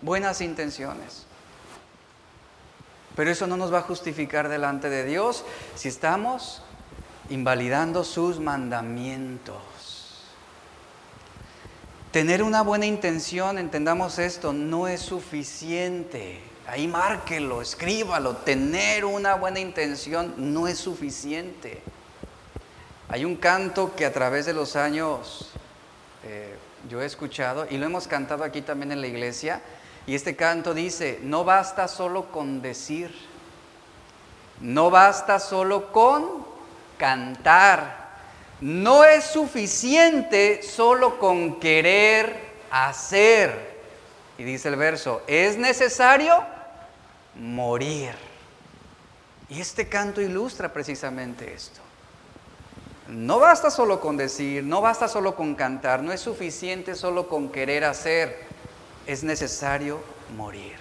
[0.00, 1.26] Buenas intenciones.
[3.16, 5.44] Pero eso no nos va a justificar delante de Dios
[5.74, 6.62] si estamos
[7.28, 9.56] invalidando sus mandamientos.
[12.12, 16.40] Tener una buena intención, entendamos esto, no es suficiente.
[16.68, 18.38] Ahí márquelo, escríbalo.
[18.38, 21.80] Tener una buena intención no es suficiente.
[23.08, 25.52] Hay un canto que a través de los años
[26.24, 26.56] eh,
[26.88, 29.62] yo he escuchado y lo hemos cantado aquí también en la iglesia.
[30.08, 33.14] Y este canto dice, no basta solo con decir,
[34.60, 36.44] no basta solo con
[36.98, 38.06] cantar,
[38.60, 42.36] no es suficiente solo con querer
[42.70, 43.76] hacer.
[44.38, 46.55] Y dice el verso, es necesario
[47.40, 48.14] morir.
[49.48, 51.80] Y este canto ilustra precisamente esto.
[53.08, 57.50] No basta solo con decir, no basta solo con cantar, no es suficiente solo con
[57.50, 58.44] querer hacer,
[59.06, 60.00] es necesario
[60.36, 60.74] morir.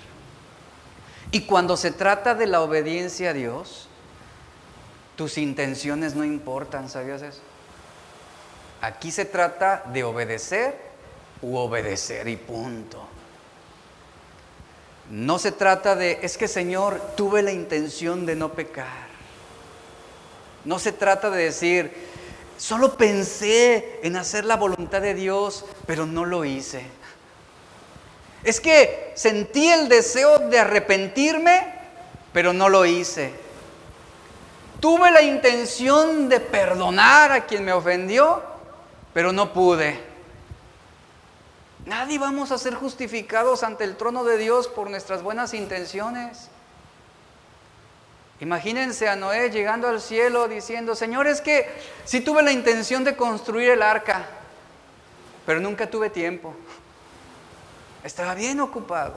[1.32, 3.88] Y cuando se trata de la obediencia a Dios,
[5.16, 7.42] tus intenciones no importan, ¿sabías eso?
[8.82, 10.80] Aquí se trata de obedecer
[11.42, 13.15] u obedecer y punto.
[15.10, 19.06] No se trata de, es que Señor, tuve la intención de no pecar.
[20.64, 21.94] No se trata de decir,
[22.58, 26.84] solo pensé en hacer la voluntad de Dios, pero no lo hice.
[28.44, 31.74] Es que sentí el deseo de arrepentirme,
[32.34, 33.32] pero no lo hice.
[34.80, 38.42] Tuve la intención de perdonar a quien me ofendió,
[39.14, 40.15] pero no pude.
[41.86, 46.50] Nadie vamos a ser justificados ante el trono de Dios por nuestras buenas intenciones.
[48.40, 51.70] Imagínense a Noé llegando al cielo diciendo, Señor, es que
[52.04, 54.26] sí tuve la intención de construir el arca,
[55.46, 56.56] pero nunca tuve tiempo.
[58.04, 59.16] Estaba bien ocupado.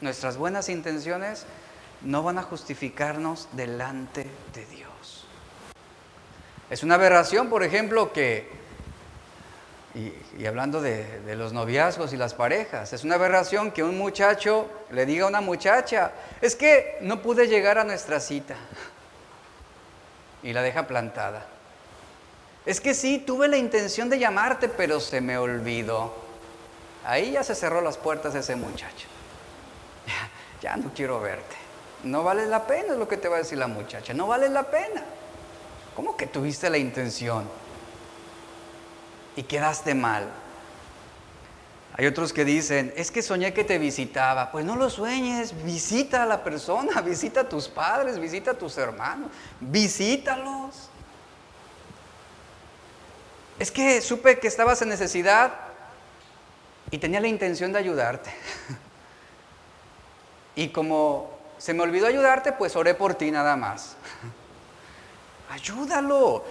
[0.00, 1.46] Nuestras buenas intenciones
[2.00, 5.26] no van a justificarnos delante de Dios.
[6.68, 8.65] Es una aberración, por ejemplo, que
[9.96, 15.06] y, hablando de, los noviazgos y las parejas, es una aberración que un muchacho le
[15.06, 18.56] diga a una muchacha, es que no pude llegar a nuestra cita.
[20.42, 21.46] Y la deja plantada.
[22.66, 26.14] Es que sí, tuve la intención de llamarte, pero se me olvidó.
[27.04, 29.08] Ahí ya se cerró las puertas ese muchacho.
[30.06, 31.56] Ya, ya no quiero verte.
[32.04, 34.12] No vale la pena, es lo que te va a decir la muchacha.
[34.12, 35.02] No vale la pena.
[35.94, 37.48] ¿Cómo que tuviste la intención?
[39.36, 40.28] Y quedaste mal.
[41.98, 44.50] Hay otros que dicen, es que soñé que te visitaba.
[44.50, 48.76] Pues no lo sueñes, visita a la persona, visita a tus padres, visita a tus
[48.76, 50.90] hermanos, visítalos.
[53.58, 55.52] Es que supe que estabas en necesidad
[56.90, 58.30] y tenía la intención de ayudarte.
[60.58, 63.94] Y como se me olvidó ayudarte, pues oré por ti nada más.
[65.50, 66.42] Ayúdalo.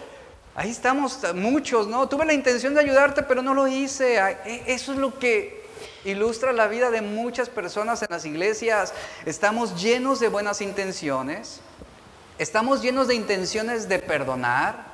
[0.57, 2.07] Ahí estamos muchos, ¿no?
[2.07, 4.17] Tuve la intención de ayudarte, pero no lo hice.
[4.17, 5.65] E, eso es lo que
[6.05, 8.93] ilustra la vida de muchas personas en las iglesias.
[9.25, 11.59] Estamos llenos de buenas intenciones.
[12.39, 14.85] Estamos llenos de intenciones de perdonar,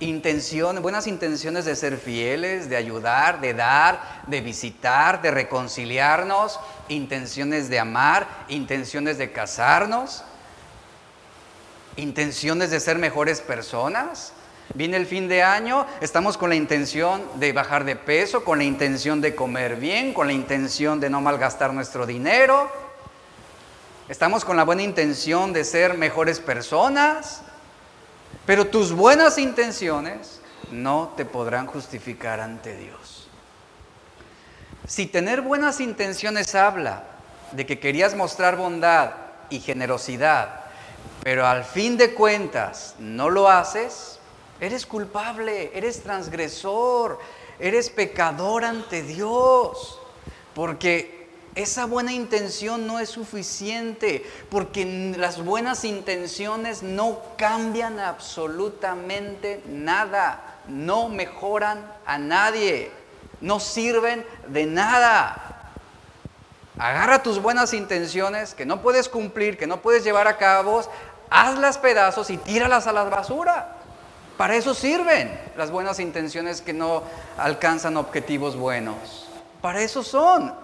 [0.00, 7.68] intenciones, buenas intenciones de ser fieles, de ayudar, de dar, de visitar, de reconciliarnos, intenciones
[7.68, 10.24] de amar, intenciones de casarnos,
[11.96, 14.32] intenciones de ser mejores personas.
[14.74, 18.64] Viene el fin de año, estamos con la intención de bajar de peso, con la
[18.64, 22.70] intención de comer bien, con la intención de no malgastar nuestro dinero.
[24.08, 27.42] Estamos con la buena intención de ser mejores personas,
[28.44, 33.28] pero tus buenas intenciones no te podrán justificar ante Dios.
[34.86, 37.04] Si tener buenas intenciones habla
[37.52, 39.12] de que querías mostrar bondad
[39.48, 40.60] y generosidad,
[41.22, 44.15] pero al fin de cuentas no lo haces,
[44.60, 47.18] Eres culpable, eres transgresor,
[47.58, 50.00] eres pecador ante Dios.
[50.54, 51.16] Porque
[51.54, 61.08] esa buena intención no es suficiente, porque las buenas intenciones no cambian absolutamente nada, no
[61.08, 62.90] mejoran a nadie,
[63.40, 65.72] no sirven de nada.
[66.78, 70.82] Agarra tus buenas intenciones que no puedes cumplir, que no puedes llevar a cabo,
[71.30, 73.75] hazlas pedazos y tíralas a la basura.
[74.36, 77.02] Para eso sirven las buenas intenciones que no
[77.38, 79.28] alcanzan objetivos buenos.
[79.62, 80.54] Para eso son.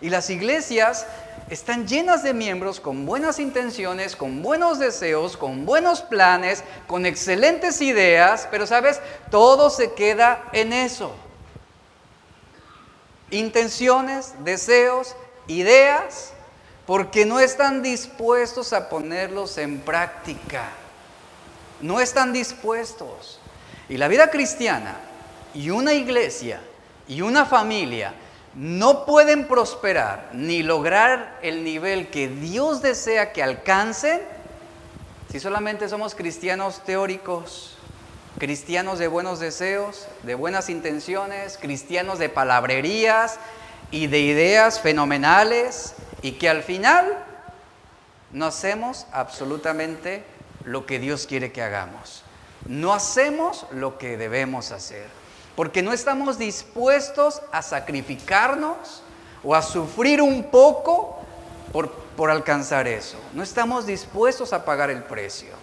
[0.00, 1.06] Y las iglesias
[1.50, 7.80] están llenas de miembros con buenas intenciones, con buenos deseos, con buenos planes, con excelentes
[7.80, 9.00] ideas, pero sabes,
[9.30, 11.14] todo se queda en eso.
[13.30, 15.16] Intenciones, deseos,
[15.48, 16.32] ideas,
[16.86, 20.68] porque no están dispuestos a ponerlos en práctica.
[21.80, 23.40] No están dispuestos.
[23.88, 24.96] Y la vida cristiana
[25.54, 26.60] y una iglesia
[27.08, 28.14] y una familia
[28.54, 34.20] no pueden prosperar ni lograr el nivel que Dios desea que alcancen
[35.30, 37.76] si solamente somos cristianos teóricos,
[38.38, 43.38] cristianos de buenos deseos, de buenas intenciones, cristianos de palabrerías
[43.90, 47.24] y de ideas fenomenales y que al final
[48.32, 50.24] no hacemos absolutamente
[50.66, 52.22] lo que Dios quiere que hagamos.
[52.68, 55.06] No hacemos lo que debemos hacer,
[55.54, 59.02] porque no estamos dispuestos a sacrificarnos
[59.42, 61.18] o a sufrir un poco
[61.72, 63.16] por, por alcanzar eso.
[63.32, 65.54] No estamos dispuestos a pagar el precio.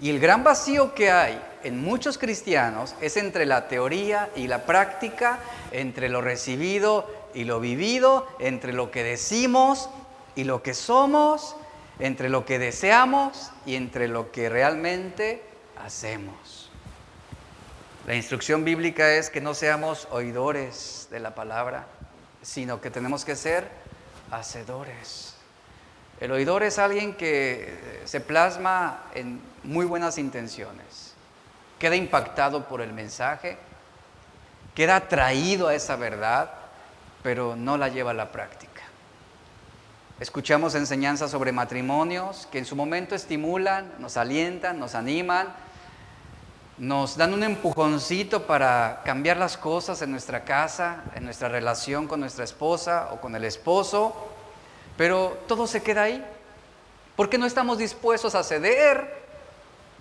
[0.00, 4.64] Y el gran vacío que hay en muchos cristianos es entre la teoría y la
[4.64, 5.40] práctica,
[5.72, 9.88] entre lo recibido y lo vivido, entre lo que decimos
[10.36, 11.56] y lo que somos,
[11.98, 15.42] entre lo que deseamos y entre lo que realmente
[15.84, 16.70] hacemos.
[18.06, 21.86] La instrucción bíblica es que no seamos oidores de la palabra,
[22.42, 23.68] sino que tenemos que ser
[24.30, 25.34] hacedores.
[26.20, 31.14] El oidor es alguien que se plasma en muy buenas intenciones,
[31.78, 33.56] queda impactado por el mensaje,
[34.74, 36.50] queda atraído a esa verdad,
[37.22, 38.67] pero no la lleva a la práctica.
[40.20, 45.54] Escuchamos enseñanzas sobre matrimonios que en su momento estimulan, nos alientan, nos animan,
[46.76, 52.18] nos dan un empujoncito para cambiar las cosas en nuestra casa, en nuestra relación con
[52.18, 54.12] nuestra esposa o con el esposo,
[54.96, 56.26] pero todo se queda ahí.
[57.14, 59.22] Porque no estamos dispuestos a ceder,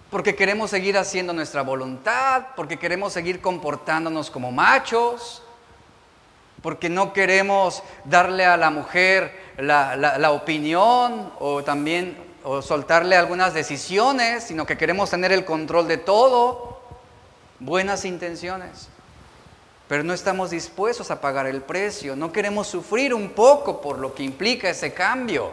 [0.10, 5.44] porque queremos seguir haciendo nuestra voluntad, porque queremos seguir comportándonos como machos,
[6.62, 14.44] porque no queremos darle a la mujer la, opinión o también o soltarle algunas decisiones,
[14.44, 16.82] sino que queremos tener el control de todo.
[17.60, 18.90] Buenas intenciones.
[19.88, 24.14] Pero no estamos dispuestos a pagar el precio, no queremos sufrir un poco por lo
[24.14, 25.52] que implica ese cambio.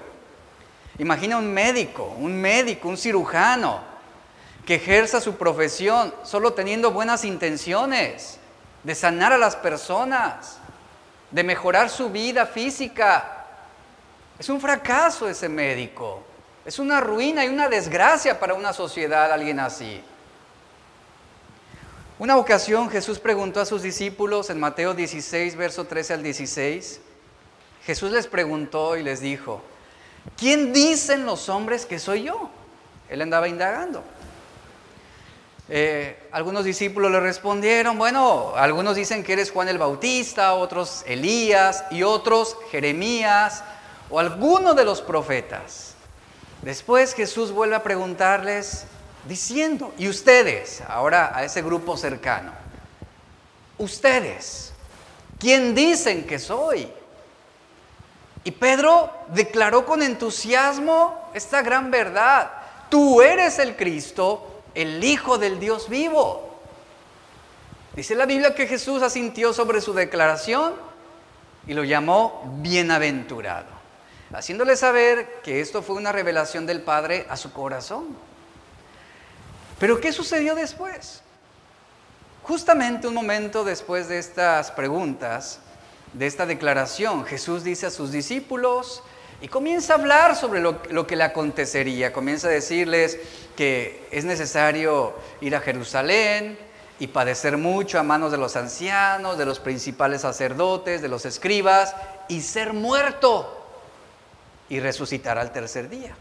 [0.98, 3.80] Imagina un médico, un médico, un cirujano,
[4.66, 8.38] que ejerza su profesión solo teniendo buenas intenciones
[8.82, 10.58] de sanar a las personas,
[11.34, 13.44] de mejorar su vida física,
[14.38, 16.22] es un fracaso ese médico.
[16.64, 20.00] Es una ruina y una desgracia para una sociedad alguien así.
[22.20, 27.00] Una ocasión Jesús preguntó a sus discípulos en Mateo 16, verso 13 al 16.
[27.84, 29.60] Jesús les preguntó y les dijo,
[30.36, 32.48] ¿quién dicen los hombres que soy yo?
[33.08, 34.04] Él andaba indagando.
[35.68, 41.84] Eh, algunos discípulos le respondieron, bueno, algunos dicen que eres Juan el Bautista, otros Elías
[41.90, 43.64] y otros Jeremías
[44.10, 45.94] o alguno de los profetas.
[46.60, 48.84] Después Jesús vuelve a preguntarles
[49.26, 50.82] diciendo, ¿y ustedes?
[50.86, 52.52] Ahora a ese grupo cercano.
[53.78, 54.72] Ustedes,
[55.38, 56.90] ¿quién dicen que soy?
[58.44, 62.50] Y Pedro declaró con entusiasmo esta gran verdad.
[62.90, 66.58] Tú eres el Cristo, el Hijo del Dios vivo.
[67.94, 70.74] Dice la Biblia que Jesús asintió sobre su declaración
[71.66, 73.74] y lo llamó bienaventurado
[74.34, 78.16] haciéndole saber que esto fue una revelación del Padre a su corazón.
[79.78, 81.22] Pero ¿qué sucedió después?
[82.42, 85.60] Justamente un momento después de estas preguntas,
[86.12, 89.02] de esta declaración, Jesús dice a sus discípulos
[89.44, 92.14] y comienza a hablar sobre lo, que le acontecería.
[92.14, 93.18] Comienza a decirles
[93.54, 96.58] que es necesario ir a Jerusalén
[96.98, 101.94] y padecer mucho a manos de los ancianos, de los principales sacerdotes, de los escribas
[102.26, 103.66] y ser muerto
[104.70, 106.16] y resucitará al tercer día.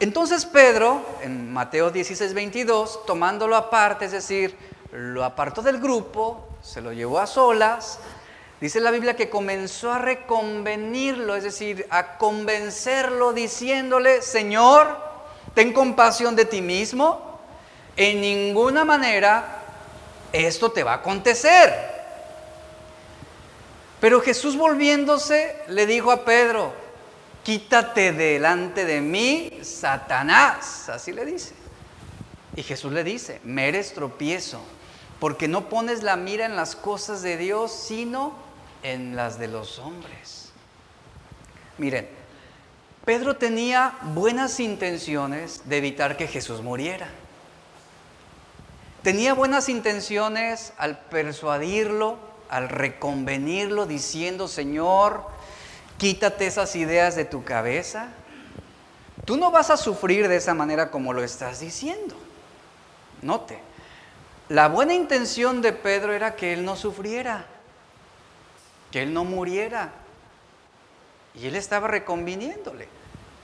[0.00, 4.54] Entonces Pedro, en Mateo 16, 22, tomándolo aparte, es decir,
[4.92, 8.00] lo apartó del grupo, se lo llevó a solas,
[8.64, 14.98] dice la Biblia que comenzó a reconvenirlo, es decir, a convencerlo diciéndole, Señor,
[15.52, 17.42] ten compasión de ti mismo,
[17.94, 19.64] en ninguna manera
[20.32, 21.74] esto te va a acontecer.
[24.00, 26.72] Pero Jesús volviéndose le dijo a Pedro,
[27.42, 31.52] quítate delante de mí, Satanás, así le dice.
[32.56, 34.62] Y Jesús le dice, me eres tropiezo,
[35.20, 38.42] porque no pones la mira en las cosas de Dios, sino
[38.84, 40.52] en las de los hombres.
[41.78, 42.08] Miren,
[43.04, 47.08] Pedro tenía buenas intenciones de evitar que Jesús muriera.
[49.02, 52.18] Tenía buenas intenciones al persuadirlo,
[52.48, 55.26] al reconvenirlo, diciendo, Señor,
[55.98, 58.08] quítate esas ideas de tu cabeza.
[59.24, 62.14] Tú no vas a sufrir de esa manera como lo estás diciendo.
[63.22, 63.58] Note,
[64.48, 67.46] la buena intención de Pedro era que él no sufriera,
[68.94, 69.90] que él no muriera.
[71.34, 72.86] Y él estaba reconviniéndole.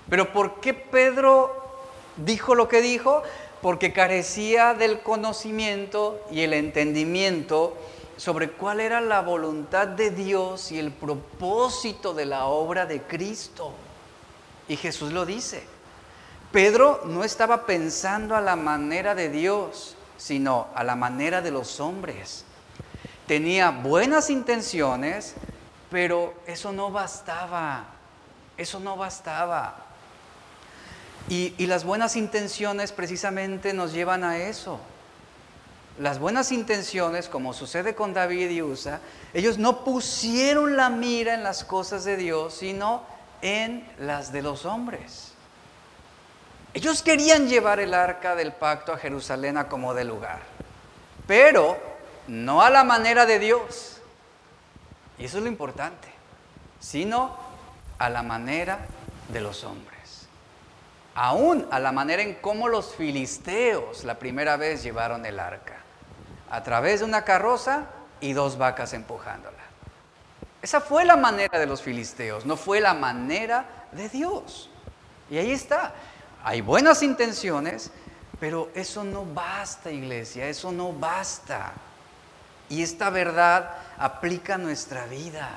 [0.08, 1.52] Pero ¿por qué Pedro
[2.16, 3.24] dijo lo que dijo?
[3.62, 7.76] porque carecía del conocimiento y el entendimiento
[8.16, 13.72] sobre cuál era la voluntad de Dios y el propósito de la obra de Cristo.
[14.66, 15.62] Y Jesús lo dice.
[16.52, 21.80] Pedro no estaba pensando a la manera de Dios, sino a la manera de los
[21.80, 22.46] hombres.
[23.30, 25.36] Tenía buenas intenciones,
[25.88, 27.84] pero eso no bastaba.
[28.56, 29.76] Eso no bastaba.
[31.28, 34.80] Y, las buenas intenciones precisamente nos llevan a eso.
[35.96, 38.98] Las buenas intenciones, como sucede con David y Usa,
[39.32, 43.04] ellos no pusieron la mira en las cosas de Dios, sino
[43.42, 45.34] en las de los hombres.
[46.74, 50.40] Ellos querían llevar el arca del pacto a Jerusalén a como de lugar,
[51.28, 51.89] pero
[52.30, 54.00] no a la manera de Dios.
[55.18, 56.08] Y eso es lo importante,
[56.78, 57.36] sino
[57.98, 58.78] a la manera
[59.28, 59.90] de los hombres
[61.14, 65.78] aún a la manera en cómo los filisteos la primera vez llevaron el arca,
[66.50, 67.86] a través de una carroza
[68.20, 69.58] y dos vacas empujándola.
[70.62, 74.70] Esa fue la manera de los filisteos, no fue la manera de Dios.
[75.30, 75.94] Y ahí está,
[76.42, 77.90] hay buenas intenciones,
[78.38, 81.72] pero eso no basta, iglesia, eso no basta.
[82.70, 85.50] Y esta verdad aplica nuestra vida.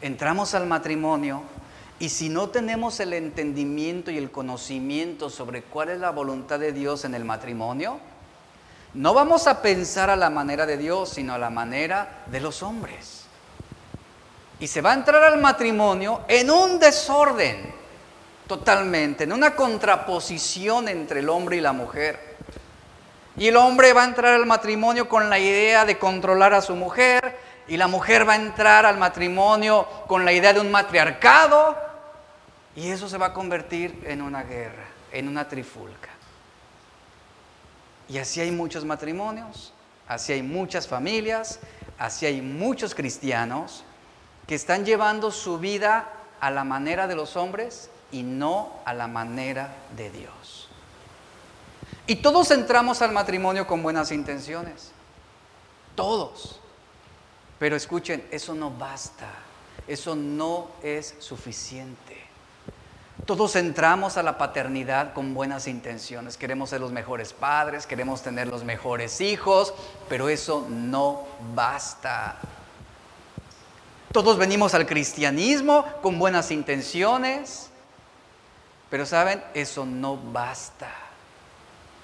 [0.00, 1.42] Entramos al matrimonio
[1.98, 6.72] y si no tenemos el entendimiento y el conocimiento sobre cuál es la voluntad de
[6.72, 7.98] Dios en el matrimonio,
[8.92, 12.62] no vamos a pensar a la manera de Dios, sino a la manera de los
[12.62, 13.24] hombres.
[14.60, 17.72] Y se va a entrar al matrimonio en un desorden,
[18.46, 22.23] totalmente, en una contraposición entre el hombre y la mujer.
[23.36, 26.74] Y el hombre va a entrar al matrimonio con la idea de controlar a su
[26.76, 31.76] mujer, y la mujer va a entrar al matrimonio con la idea de un matriarcado
[32.76, 36.10] y eso se va a convertir en una guerra, en una trifulca.
[38.08, 39.72] Y así hay muchos matrimonios,
[40.06, 41.60] así hay muchas familias,
[41.98, 43.84] así hay muchos cristianos
[44.46, 46.10] que están llevando su vida
[46.40, 50.68] a la manera de los hombres y no a la manera de Dios.
[52.06, 54.92] Y todos entramos al matrimonio con buenas intenciones.
[55.94, 56.60] Todos.
[57.58, 59.30] Pero escuchen, eso no basta,
[59.86, 62.24] eso no es suficiente.
[63.26, 68.48] Todos entramos a la paternidad con buenas intenciones, queremos ser los mejores padres, queremos tener
[68.48, 69.72] los mejores hijos,
[70.10, 71.22] pero eso no
[71.54, 72.36] basta.
[74.12, 77.70] Todos venimos al cristianismo con buenas intenciones,
[78.90, 81.03] pero saben, eso no basta.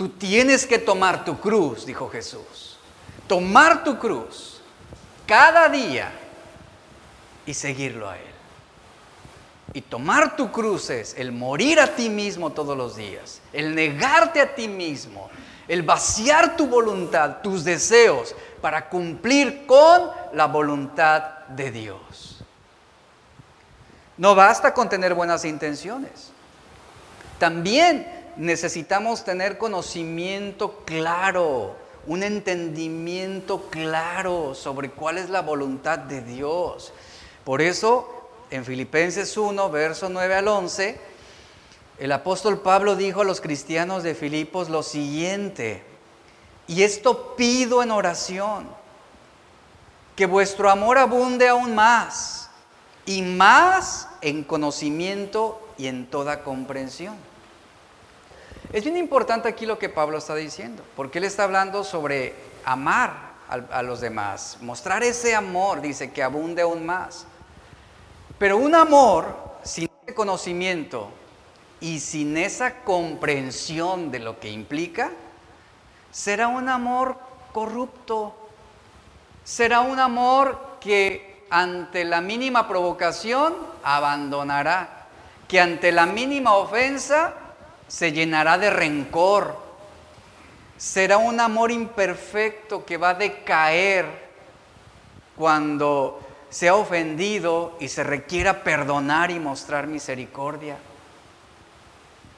[0.00, 2.78] Tú tienes que tomar tu cruz, dijo Jesús.
[3.26, 4.62] Tomar tu cruz
[5.26, 6.10] cada día
[7.44, 8.24] y seguirlo a Él.
[9.74, 14.40] Y tomar tu cruz es el morir a ti mismo todos los días, el negarte
[14.40, 15.28] a ti mismo,
[15.68, 22.42] el vaciar tu voluntad, tus deseos, para cumplir con la voluntad de Dios.
[24.16, 26.32] No basta con tener buenas intenciones.
[27.38, 31.76] También necesitamos tener conocimiento claro
[32.06, 36.92] un entendimiento claro sobre cuál es la voluntad de Dios.
[37.44, 38.08] Por eso,
[38.50, 40.98] en Filipenses 1, verso 9 al 11,
[41.98, 45.84] el apóstol Pablo dijo a los cristianos de Filipos lo siguiente,
[46.66, 48.68] y esto pido en oración,
[50.16, 52.50] que vuestro amor abunde aún más,
[53.04, 57.29] y más en conocimiento y en toda comprensión
[58.72, 63.30] es bien importante aquí lo que Pablo está diciendo, porque él está hablando sobre amar
[63.48, 67.26] a, los demás, mostrar ese amor, dice, que abunde aún más.
[68.38, 71.10] Pero un amor sin ese conocimiento
[71.80, 75.10] y sin esa comprensión de lo que implica,
[76.12, 77.18] será un amor
[77.52, 78.36] corrupto,
[79.42, 85.08] será un amor que ante la mínima provocación abandonará,
[85.48, 87.34] que ante la mínima ofensa
[87.90, 89.58] se llenará de rencor,
[90.78, 94.06] será un amor imperfecto que va a decaer
[95.36, 96.20] cuando
[96.50, 100.78] sea ofendido y se requiera perdonar y mostrar misericordia.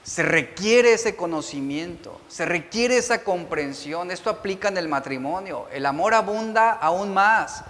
[0.02, 4.10] Se requiere ese conocimiento, se requiere esa comprensión.
[4.10, 5.66] Esto aplica en el matrimonio.
[5.70, 7.62] El amor abunda aún más.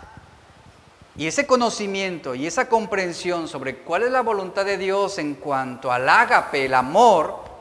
[1.16, 5.90] Y ese conocimiento y esa comprensión sobre cuál es la voluntad de Dios en cuanto
[5.90, 7.51] al ágape, el amor,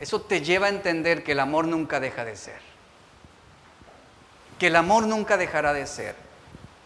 [0.00, 2.60] eso te lleva a entender que el amor nunca deja de ser.
[4.58, 6.14] Que el amor nunca dejará de ser.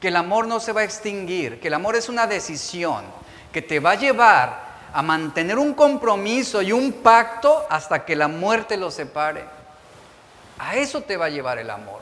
[0.00, 1.60] Que el amor no se va a extinguir.
[1.60, 3.04] Que el amor es una decisión
[3.52, 8.28] que te va a llevar a mantener un compromiso y un pacto hasta que la
[8.28, 9.44] muerte los separe.
[10.58, 12.00] A eso te va a llevar el amor.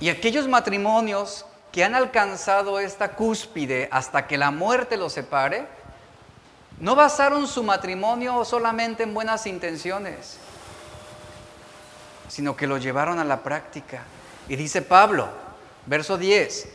[0.00, 5.66] Y aquellos matrimonios que han alcanzado esta cúspide hasta que la muerte los separe,
[6.80, 10.38] no basaron su matrimonio solamente en buenas intenciones,
[12.28, 14.04] sino que lo llevaron a la práctica.
[14.48, 15.28] Y dice Pablo,
[15.86, 16.68] verso 10,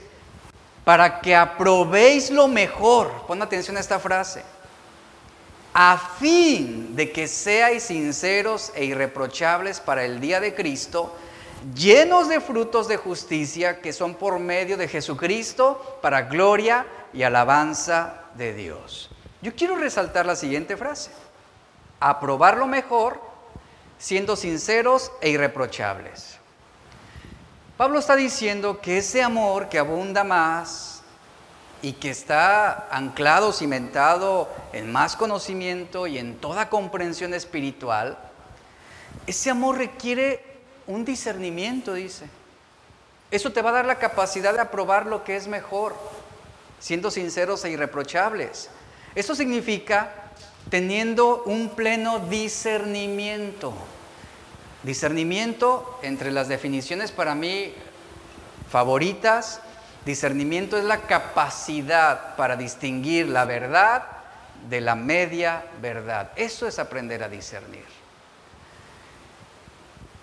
[0.84, 4.44] para que aprobéis lo mejor, pon atención a esta frase,
[5.74, 11.14] a fin de que seáis sinceros e irreprochables para el día de Cristo,
[11.76, 18.24] llenos de frutos de justicia que son por medio de Jesucristo para gloria y alabanza
[18.36, 19.10] de Dios.
[19.42, 21.12] Yo quiero resaltar la siguiente frase.
[22.00, 23.22] Aprobar lo mejor
[23.98, 26.38] siendo sinceros e irreprochables.
[27.78, 31.04] Pablo está diciendo que ese amor que abunda más
[31.82, 38.18] y que está anclado, cimentado en más conocimiento y en toda comprensión espiritual,
[39.28, 40.44] ese amor requiere
[40.88, 42.28] un discernimiento, dice.
[43.30, 45.96] Eso te va a dar la capacidad de aprobar lo que es mejor,
[46.80, 48.70] siendo sinceros e irreprochables.
[49.16, 50.32] Eso significa
[50.70, 53.74] teniendo un pleno discernimiento.
[54.84, 57.74] Discernimiento entre las definiciones para mí
[58.70, 59.62] favoritas.
[60.06, 64.04] Discernimiento es la capacidad para distinguir la verdad
[64.70, 66.32] de la media verdad.
[66.36, 67.86] Eso es aprender a discernir.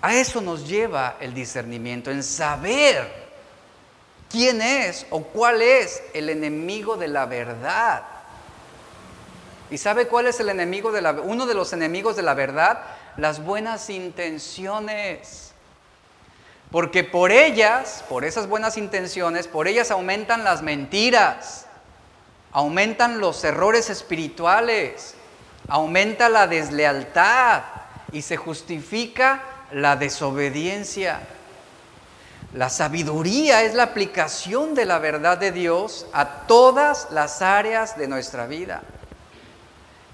[0.00, 3.10] A eso nos lleva el discernimiento, en saber
[4.30, 8.02] quién es o cuál es el enemigo de la verdad.
[9.70, 12.80] ¿Y sabe cuál es el enemigo de la uno de los enemigos de la verdad?
[13.16, 15.52] Las buenas intenciones.
[16.70, 21.66] Porque por ellas, por esas buenas intenciones, por ellas aumentan las mentiras,
[22.52, 25.14] aumentan los errores espirituales,
[25.68, 27.62] aumenta la deslealtad
[28.12, 29.42] y se justifica
[29.72, 31.20] la desobediencia.
[32.54, 38.06] La sabiduría es la aplicación de la verdad de Dios a todas las áreas de
[38.06, 38.82] nuestra vida.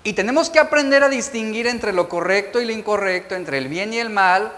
[0.02, 3.92] Y tenemos que aprender a distinguir entre lo correcto y lo incorrecto, entre el bien
[3.92, 4.52] y el mal,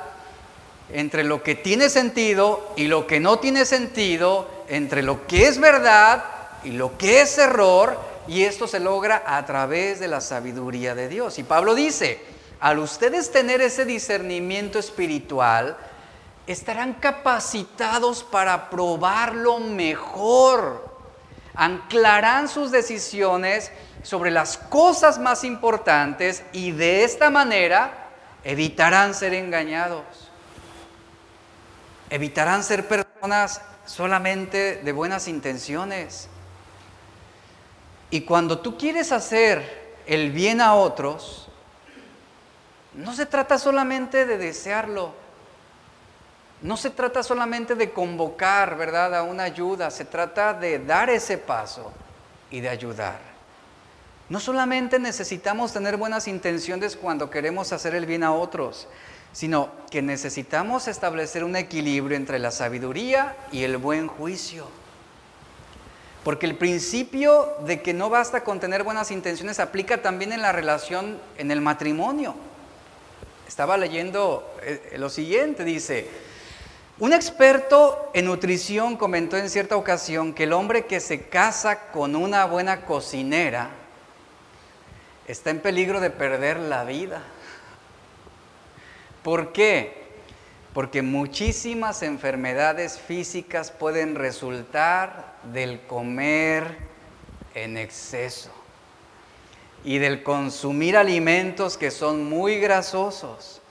[0.93, 5.59] entre lo que tiene sentido y lo que no tiene sentido, entre lo que es
[5.59, 6.25] verdad
[6.63, 11.09] y lo que es error, y esto se logra a través de la sabiduría de
[11.09, 11.39] Dios.
[11.39, 12.21] Y Pablo dice,
[12.61, 15.77] al ustedes tener ese discernimiento espiritual,
[16.47, 20.93] estarán capacitados para probarlo mejor.
[21.55, 23.73] Anclarán sus decisiones
[24.03, 28.09] sobre las cosas más importantes y de esta manera
[28.45, 30.05] evitarán ser engañados.
[32.11, 36.29] Evitarán ser personas solamente de buenas intenciones.
[38.11, 41.49] Y cuando tú quieres hacer el bien a otros,
[42.95, 45.15] no se trata solamente de desearlo,
[46.61, 51.39] no se trata solamente de convocar, ¿verdad?, a una ayuda, se trata de dar ese
[51.39, 51.93] paso
[52.51, 53.32] y de ayudar.
[54.33, 58.89] No solamente necesitamos tener buenas intenciones cuando queremos hacer el bien a otros,
[59.31, 64.67] sino que necesitamos establecer un equilibrio entre la sabiduría y el buen juicio.
[66.25, 70.53] Porque el principio de que no basta con tener buenas intenciones aplica también en la
[70.53, 72.35] relación en el matrimonio.
[73.47, 76.09] Estaba leyendo eh, lo siguiente, dice,
[77.01, 82.17] un experto en nutrición comentó en cierta ocasión que el hombre que se casa con
[82.17, 83.82] una buena cocinera
[85.33, 87.23] está en peligro de perder la vida.
[89.23, 90.03] ¿Por qué?
[90.75, 96.77] Porque muchísimas enfermedades físicas pueden resultar del comer
[97.55, 98.51] en exceso
[99.85, 103.63] y del consumir alimentos que son muy grasosos.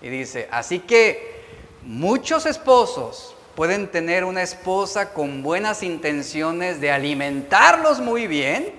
[0.00, 1.44] Y dice, así que
[1.82, 8.72] muchos esposos pueden tener una esposa con buenas intenciones de alimentarlos muy bien,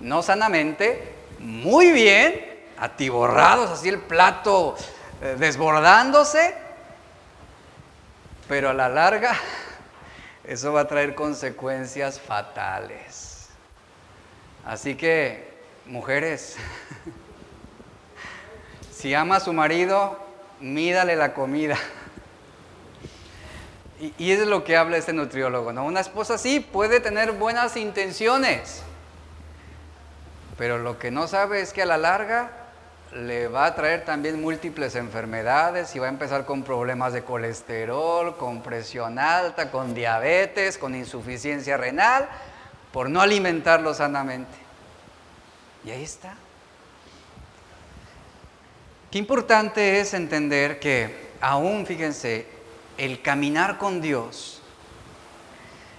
[0.00, 4.76] no sanamente, muy bien, atiborrados, así el plato
[5.22, 6.54] eh, desbordándose,
[8.48, 9.36] pero a la larga
[10.44, 13.48] eso va a traer consecuencias fatales.
[14.64, 15.48] Así que,
[15.86, 16.56] mujeres,
[18.92, 20.18] si ama a su marido,
[20.60, 21.76] mídale la comida.
[24.00, 25.84] Y, y es lo que habla este nutriólogo, ¿no?
[25.84, 28.82] Una esposa sí puede tener buenas intenciones,
[30.58, 32.50] pero lo que no sabe es que a la larga
[33.12, 38.36] le va a traer también múltiples enfermedades y va a empezar con problemas de colesterol,
[38.36, 42.28] con presión alta, con diabetes, con insuficiencia renal,
[42.92, 44.56] por no alimentarlo sanamente.
[45.84, 46.34] Y ahí está.
[49.10, 52.46] Qué importante es entender que aún, fíjense,
[52.98, 54.55] el caminar con Dios,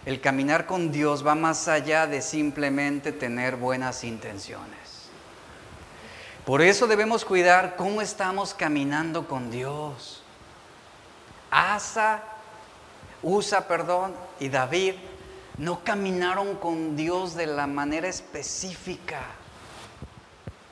[0.08, 5.10] el caminar con Dios va más allá de simplemente tener buenas intenciones.
[6.46, 10.24] Por eso debemos cuidar cómo estamos caminando con Dios.
[11.52, 12.24] Asa,
[13.22, 14.94] Usa, perdón, y David
[15.58, 19.24] no caminaron con Dios de la manera específica.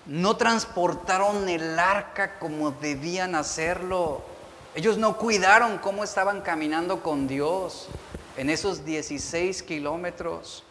[0.05, 4.23] No transportaron el arca como debían hacerlo.
[4.75, 7.89] Ellos no cuidaron cómo estaban caminando con Dios
[8.37, 10.63] en esos 16 kilómetros.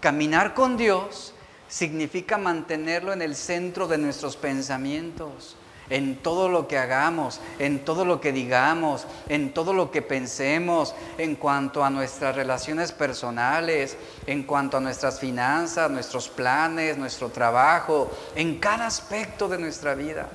[0.00, 1.32] Caminar con Dios
[1.68, 5.56] significa mantenerlo en el centro de nuestros pensamientos,
[5.88, 10.94] en todo lo que hagamos, en todo lo que digamos, en todo lo que pensemos,
[11.18, 18.10] en cuanto a nuestras relaciones personales, en cuanto a nuestras finanzas, nuestros planes, nuestro trabajo,
[18.34, 20.28] en cada aspecto de nuestra vida,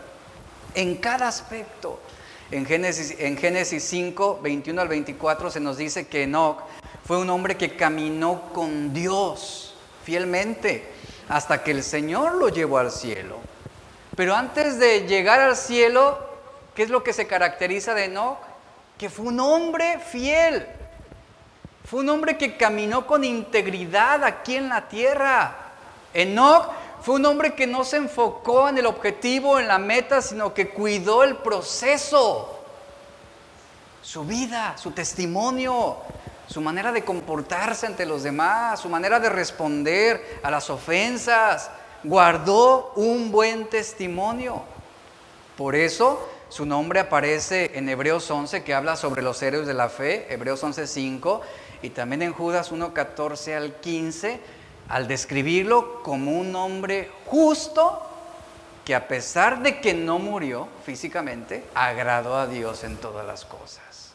[0.73, 1.99] en cada aspecto.
[2.51, 6.59] En Génesis, en Génesis 5, 21 al 24 se nos dice que Enoch
[7.05, 9.73] fue un hombre que caminó con Dios
[10.03, 10.85] fielmente
[11.29, 13.37] hasta que el Señor lo llevó al cielo.
[14.17, 16.19] Pero antes de llegar al cielo,
[16.75, 18.37] ¿qué es lo que se caracteriza de Enoch?
[18.97, 20.67] Que fue un hombre fiel.
[21.85, 25.55] Fue un hombre que caminó con integridad aquí en la tierra.
[26.13, 26.69] Enoch
[27.01, 30.69] fue un hombre que no se enfocó en el objetivo, en la meta, sino que
[30.69, 32.59] cuidó el proceso.
[34.03, 35.97] Su vida, su testimonio,
[36.47, 41.71] su manera de comportarse ante los demás, su manera de responder a las ofensas.
[42.03, 44.61] Guardó un buen testimonio.
[45.57, 49.89] Por eso su nombre aparece en Hebreos 11 que habla sobre los héroes de la
[49.89, 51.41] fe, Hebreos 11.5,
[51.81, 54.39] y también en Judas 1.14 al 15,
[54.91, 58.05] al describirlo como un hombre justo
[58.83, 64.11] que a pesar de que no murió físicamente, agradó a Dios en todas las cosas.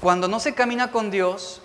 [0.00, 1.62] Cuando no se camina con Dios,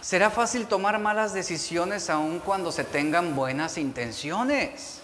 [0.00, 4.98] será fácil tomar malas decisiones aun cuando se tengan buenas intenciones.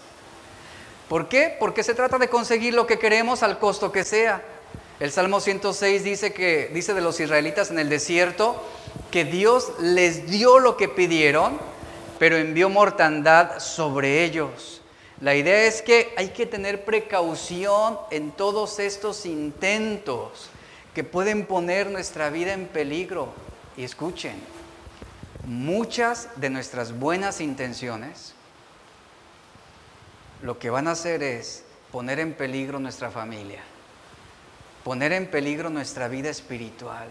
[1.07, 1.55] ¿Por qué?
[1.59, 4.41] Porque se trata de conseguir lo que queremos al costo que sea.
[4.99, 8.61] El Salmo 106 dice que dice de los israelitas en el desierto
[9.11, 11.70] que Dios les dio lo que pidieron,
[12.21, 14.79] pero envió mortandad sobre ellos.
[15.21, 20.51] La idea es que hay que tener precaución en todos estos intentos
[20.93, 23.33] que pueden poner nuestra vida en peligro.
[23.75, 24.35] Y escuchen,
[25.47, 28.35] muchas de nuestras buenas intenciones
[30.43, 33.63] lo que van a hacer es poner en peligro nuestra familia,
[34.83, 37.07] poner en peligro nuestra vida espiritual,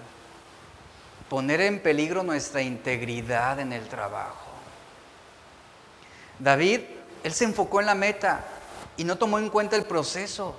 [1.29, 4.39] poner en peligro nuestra integridad en el trabajo.
[6.41, 6.80] David,
[7.22, 8.45] él se enfocó en la meta
[8.97, 10.55] y no tomó en cuenta el proceso.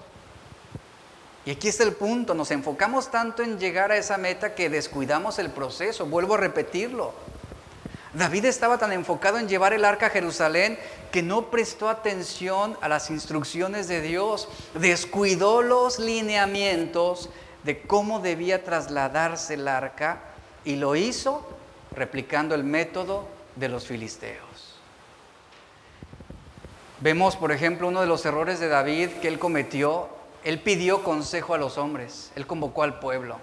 [1.44, 5.40] Y aquí está el punto, nos enfocamos tanto en llegar a esa meta que descuidamos
[5.40, 7.14] el proceso, vuelvo a repetirlo.
[8.14, 10.78] David estaba tan enfocado en llevar el arca a Jerusalén
[11.12, 17.30] que no prestó atención a las instrucciones de Dios, descuidó los lineamientos
[17.64, 20.20] de cómo debía trasladarse el arca
[20.66, 21.48] y lo hizo
[21.96, 24.51] replicando el método de los filisteos.
[27.02, 30.10] Vemos, por ejemplo, uno de los errores de David que él cometió
[30.44, 33.38] él pidió consejo a los hombres, él convocó al pueblo.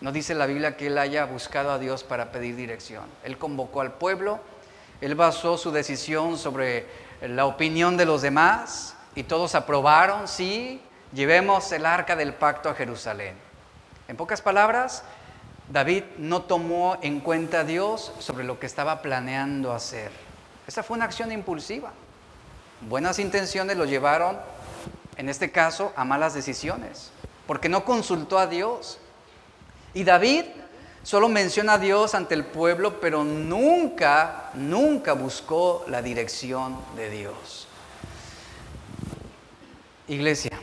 [0.00, 3.04] No dice la Biblia que él haya buscado a Dios para pedir dirección.
[3.22, 4.40] Él convocó al pueblo,
[5.00, 6.86] él basó su decisión sobre
[7.22, 10.80] la opinión de los demás y todos aprobaron, sí,
[11.12, 13.34] llevemos el arca del pacto a Jerusalén.
[14.08, 15.04] En pocas palabras,
[15.68, 20.10] David no tomó en cuenta a Dios sobre lo que estaba planeando hacer.
[20.66, 21.92] Esa fue una acción impulsiva.
[22.88, 24.38] Buenas intenciones lo llevaron
[25.20, 27.10] en este caso, a malas decisiones,
[27.46, 28.98] porque no consultó a Dios.
[29.92, 30.46] Y David
[31.02, 37.68] solo menciona a Dios ante el pueblo, pero nunca, nunca buscó la dirección de Dios.
[40.08, 40.58] Iglesia,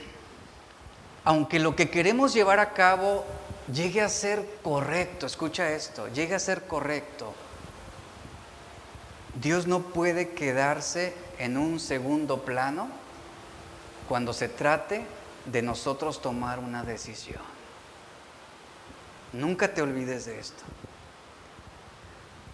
[1.24, 3.26] aunque lo que queremos llevar a cabo
[3.72, 7.36] llegue a ser correcto, escucha esto, llegue a ser correcto,
[9.39, 12.89] Dios no puede quedarse en un segundo plano
[14.07, 15.05] cuando se trate
[15.45, 17.41] de nosotros tomar una decisión.
[19.33, 20.63] Nunca te olvides de esto.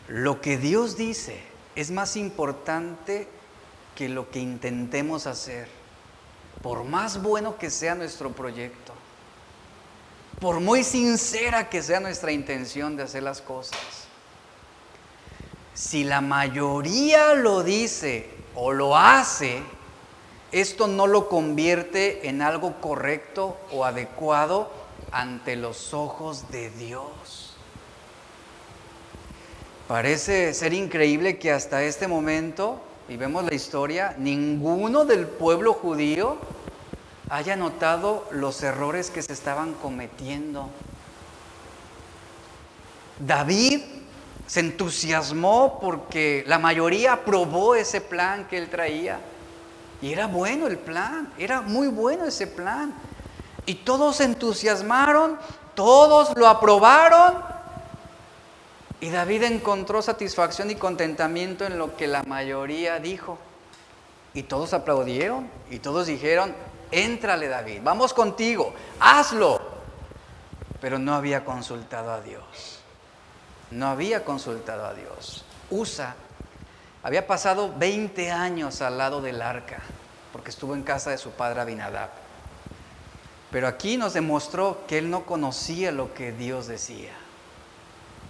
[0.07, 1.41] Lo que Dios dice
[1.75, 3.27] es más importante
[3.95, 5.67] que lo que intentemos hacer,
[6.61, 8.93] por más bueno que sea nuestro proyecto,
[10.39, 13.79] por muy sincera que sea nuestra intención de hacer las cosas.
[15.73, 19.61] Si la mayoría lo dice o lo hace,
[20.51, 24.71] esto no lo convierte en algo correcto o adecuado
[25.11, 27.55] ante los ojos de Dios.
[29.87, 32.79] Parece ser increíble que hasta este momento,
[33.09, 36.37] y vemos la historia, ninguno del pueblo judío
[37.29, 40.69] haya notado los errores que se estaban cometiendo.
[43.19, 43.81] David
[44.47, 49.19] se entusiasmó porque la mayoría aprobó ese plan que él traía.
[50.01, 52.93] Y era bueno el plan, era muy bueno ese plan.
[53.65, 55.39] Y todos se entusiasmaron,
[55.75, 57.35] todos lo aprobaron.
[58.99, 63.37] Y David encontró satisfacción y contentamiento en lo que la mayoría dijo.
[64.33, 66.53] Y todos aplaudieron y todos dijeron,
[66.91, 69.61] éntrale David, vamos contigo, hazlo.
[70.81, 72.82] Pero no había consultado a Dios.
[73.73, 75.43] No había consultado a Dios.
[75.69, 76.15] Usa
[77.03, 79.79] había pasado 20 años al lado del arca,
[80.31, 82.09] porque estuvo en casa de su padre Abinadab.
[83.51, 87.11] Pero aquí nos demostró que él no conocía lo que Dios decía,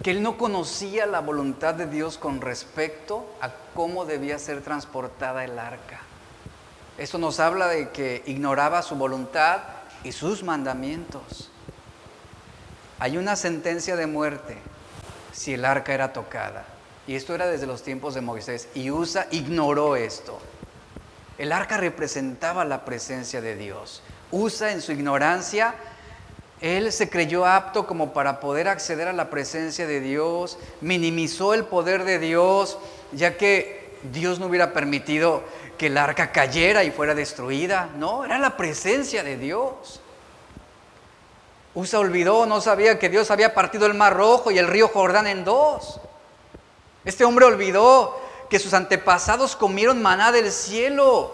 [0.02, 5.44] que él no conocía la voluntad de Dios con respecto a cómo debía ser transportada
[5.44, 6.00] el arca.
[6.98, 9.60] Esto nos habla de que ignoraba su voluntad
[10.02, 11.50] y sus mandamientos.
[12.98, 14.73] Hay una sentencia de muerte
[15.34, 16.64] si el arca era tocada.
[17.06, 18.68] Y esto era desde los tiempos de Moisés.
[18.74, 20.38] Y Usa ignoró esto.
[21.36, 24.02] El arca representaba la presencia de Dios.
[24.30, 25.74] Usa en su ignorancia,
[26.60, 31.64] él se creyó apto como para poder acceder a la presencia de Dios, minimizó el
[31.64, 32.78] poder de Dios,
[33.12, 35.42] ya que Dios no hubiera permitido
[35.76, 37.90] que el arca cayera y fuera destruida.
[37.98, 40.00] No, era la presencia de Dios.
[41.74, 45.26] Usa olvidó, no sabía que Dios había partido el mar rojo y el río Jordán
[45.26, 46.00] en dos.
[47.04, 48.16] Este hombre olvidó
[48.48, 51.32] que sus antepasados comieron maná del cielo.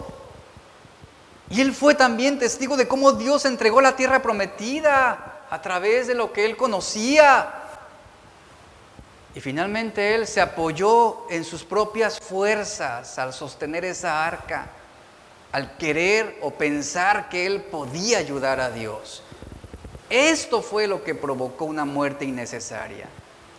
[1.51, 6.15] Y él fue también testigo de cómo Dios entregó la tierra prometida a través de
[6.15, 7.53] lo que él conocía.
[9.35, 14.69] Y finalmente él se apoyó en sus propias fuerzas al sostener esa arca,
[15.53, 19.23] al querer o pensar que él podía ayudar a Dios.
[20.11, 23.09] Esto fue lo que provocó una muerte innecesaria.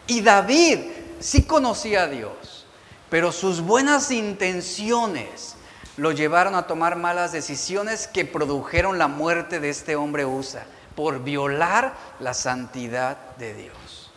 [0.05, 0.79] Y David
[1.19, 2.65] sí conocía a Dios,
[3.09, 5.55] pero sus buenas intenciones
[5.97, 11.23] lo llevaron a tomar malas decisiones que produjeron la muerte de este hombre Usa por
[11.23, 14.11] violar la santidad de Dios.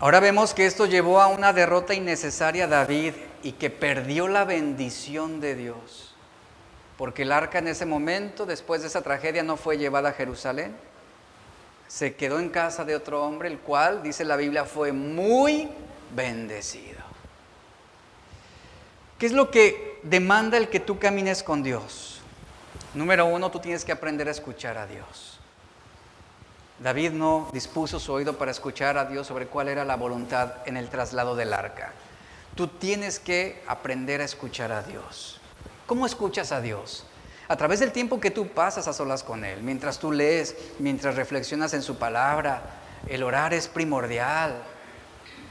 [0.00, 4.44] Ahora vemos que esto llevó a una derrota innecesaria a David y que perdió la
[4.44, 6.07] bendición de Dios,
[6.98, 10.76] porque el arca en ese momento, después de esa tragedia, no fue llevada a Jerusalén,
[11.86, 15.68] se quedó en casa de otro hombre, el cual, dice la Biblia, fue muy
[16.14, 16.98] bendecido.
[19.16, 22.20] ¿Qué es lo que demanda el que tú camines con Dios?
[22.94, 25.38] Número uno, tú tienes que aprender a escuchar a Dios.
[26.80, 30.76] David no dispuso su oído para escuchar a Dios sobre cuál era la voluntad en
[30.76, 31.92] el traslado del arca.
[32.56, 35.37] Tú tienes que aprender a escuchar a Dios.
[35.88, 37.04] ¿Cómo escuchas a Dios?
[37.48, 41.14] A través del tiempo que tú pasas a solas con Él, mientras tú lees, mientras
[41.14, 42.60] reflexionas en su palabra,
[43.06, 44.62] el orar es primordial.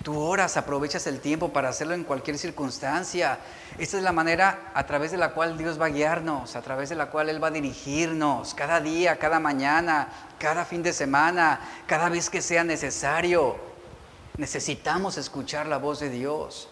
[0.04, 3.40] Tú oras, aprovechas el tiempo para hacerlo en cualquier circunstancia.
[3.80, 6.90] Esta es la manera a través de la cual Dios va a guiarnos, a través
[6.90, 11.60] de la cual Él va a dirigirnos cada día, cada mañana, cada fin de semana,
[11.88, 13.56] cada vez que sea necesario.
[14.38, 16.70] Necesitamos escuchar la voz de Dios.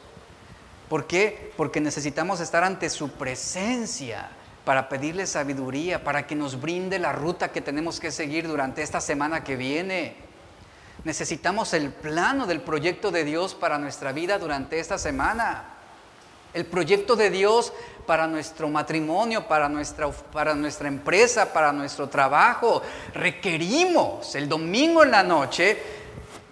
[0.89, 1.51] ¿Por qué?
[1.57, 4.29] Porque necesitamos estar ante su presencia
[4.65, 9.01] para pedirle sabiduría, para que nos brinde la ruta que tenemos que seguir durante esta
[9.01, 10.15] semana que viene.
[11.03, 15.65] Necesitamos el plano del proyecto de Dios para nuestra vida durante esta semana.
[16.53, 17.73] El proyecto de Dios
[18.07, 22.81] para nuestro matrimonio, para nuestra, para nuestra empresa, para nuestro trabajo.
[23.13, 25.77] Requerimos el domingo en la noche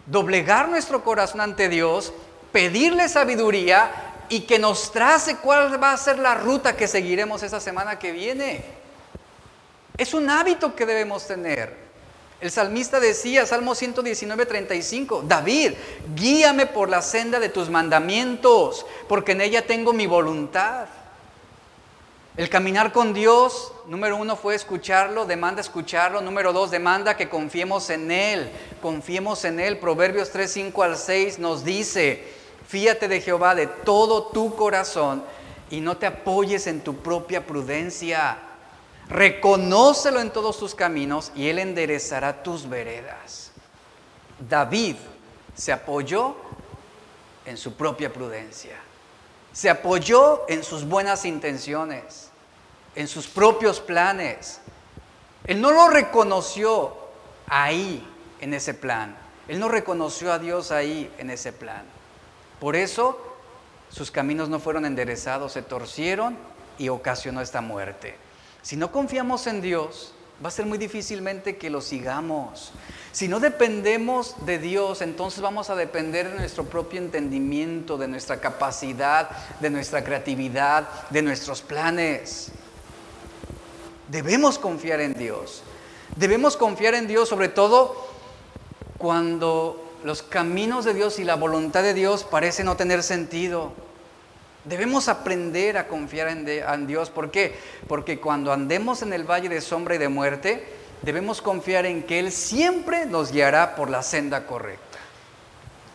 [0.06, 2.14] doblegar nuestro corazón ante Dios,
[2.52, 7.59] pedirle sabiduría y que nos trace cuál va a ser la ruta que seguiremos esa
[7.59, 8.63] semana que viene.
[9.97, 11.84] Es un hábito que debemos tener.
[12.41, 15.74] El salmista decía, Salmo 119, 35, David,
[16.13, 20.88] guíame por la senda de tus mandamientos, porque en ella tengo mi voluntad.
[22.36, 26.19] El caminar con Dios, número uno fue escucharlo, demanda escucharlo.
[26.19, 28.51] Número dos, demanda que confiemos en Él,
[28.82, 29.78] confiemos en Él.
[29.78, 32.24] Proverbios 3, 5 al 6 nos dice,
[32.74, 35.24] fíate de Jehová de todo tu corazón
[35.69, 38.39] y no te apoyes en tu propia prudencia.
[39.09, 43.51] Reconócelo en todos tus caminos y Él enderezará tus veredas.
[44.39, 44.95] David
[45.53, 46.36] se apoyó
[47.45, 48.76] en su propia prudencia.
[49.51, 52.32] Se apoyó en sus buenas intenciones,
[52.95, 54.61] en sus propios planes.
[55.45, 56.97] Él no lo reconoció
[57.45, 58.03] ahí,
[58.41, 59.15] en ese plan.
[59.47, 61.93] Él no reconoció a Dios ahí, en ese plan.
[62.64, 63.20] Por eso
[63.89, 66.38] sus caminos no fueron enderezados, se torcieron
[66.78, 68.16] y ocasionó esta muerte.
[68.61, 72.72] Si no confiamos en Dios, va a ser muy difícilmente que lo sigamos.
[73.11, 78.39] Si no dependemos de Dios, entonces vamos a depender de nuestro propio entendimiento, de nuestra
[78.39, 82.53] capacidad, de nuestra creatividad, de nuestros planes.
[84.07, 85.64] Debemos confiar en Dios.
[86.16, 88.07] Debemos confiar en Dios sobre todo
[88.97, 93.74] cuando los caminos de Dios y la voluntad de Dios parecen no tener sentido.
[94.66, 97.10] Debemos aprender a confiar en, Dios.
[97.10, 97.56] ¿Por qué?
[97.88, 100.66] Porque cuando andemos en el valle de sombra y de muerte,
[101.01, 104.99] debemos confiar en que Él siempre nos guiará por la senda correcta.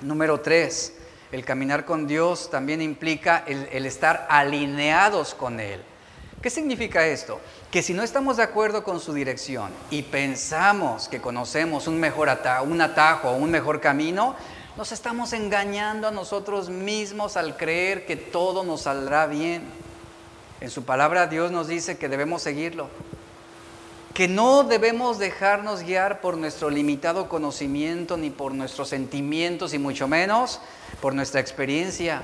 [0.03, 0.95] Número tres,
[1.33, 5.81] el caminar con Dios también implica el, estar alineados con Él.
[6.43, 7.41] ¿Qué significa esto?
[7.71, 12.31] Que si no estamos de acuerdo con su dirección y pensamos que conocemos un mejor
[12.65, 14.35] un atajo o un mejor camino,
[14.79, 19.65] nos estamos engañando a nosotros mismos al creer que todo nos saldrá bien.
[20.63, 22.89] En su palabra Dios nos dice que debemos seguirlo,
[24.15, 30.09] que no debemos dejarnos guiar por nuestro limitado conocimiento ni por nuestros sentimientos y mucho
[30.09, 30.61] menos
[31.03, 32.23] por nuestra experiencia.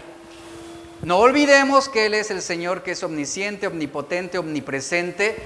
[1.05, 5.37] No olvidemos que Él es el Señor que es omnisciente, omnipotente, omnipresente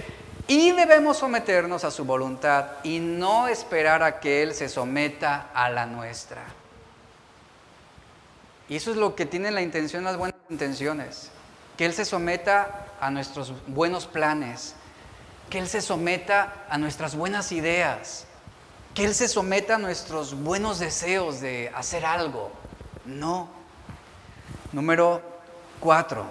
[0.47, 5.69] y debemos someternos a su voluntad y no esperar a que Él se someta a
[5.69, 6.43] la nuestra.
[8.69, 11.31] Y eso es lo que tiene la intención, las buenas intenciones.
[11.77, 14.77] Que Él se someta a nuestros buenos planes.
[15.51, 18.27] Que Él se someta a nuestras buenas ideas.
[18.95, 22.53] Que Él se someta a nuestros buenos deseos de hacer algo.
[23.05, 23.49] No.
[24.73, 25.38] Número
[25.79, 26.27] cuatro.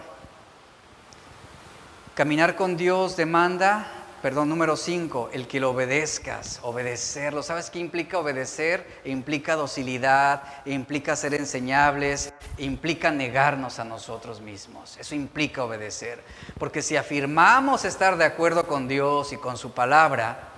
[2.16, 7.44] Caminar con Dios demanda Perdón, número 5, el que lo obedezcas, obedecerlo.
[7.44, 9.02] ¿Sabes qué implica obedecer?
[9.06, 14.98] Implica docilidad, implica ser enseñables, implica negarnos a nosotros mismos.
[14.98, 16.24] Eso implica obedecer.
[16.58, 20.50] Porque si afirmamos estar de acuerdo con Dios y con su palabra,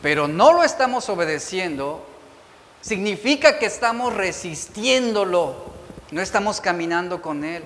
[0.00, 2.04] pero no lo estamos obedeciendo,
[2.80, 5.77] significa que estamos resistiéndolo,
[6.10, 7.64] no estamos caminando con Él.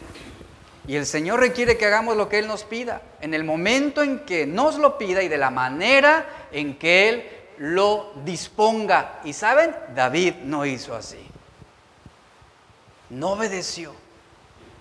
[0.86, 4.20] Y el Señor requiere que hagamos lo que Él nos pida, en el momento en
[4.20, 9.20] que nos lo pida y de la manera en que Él lo disponga.
[9.24, 11.24] Y saben, David no hizo así.
[13.10, 13.94] No obedeció.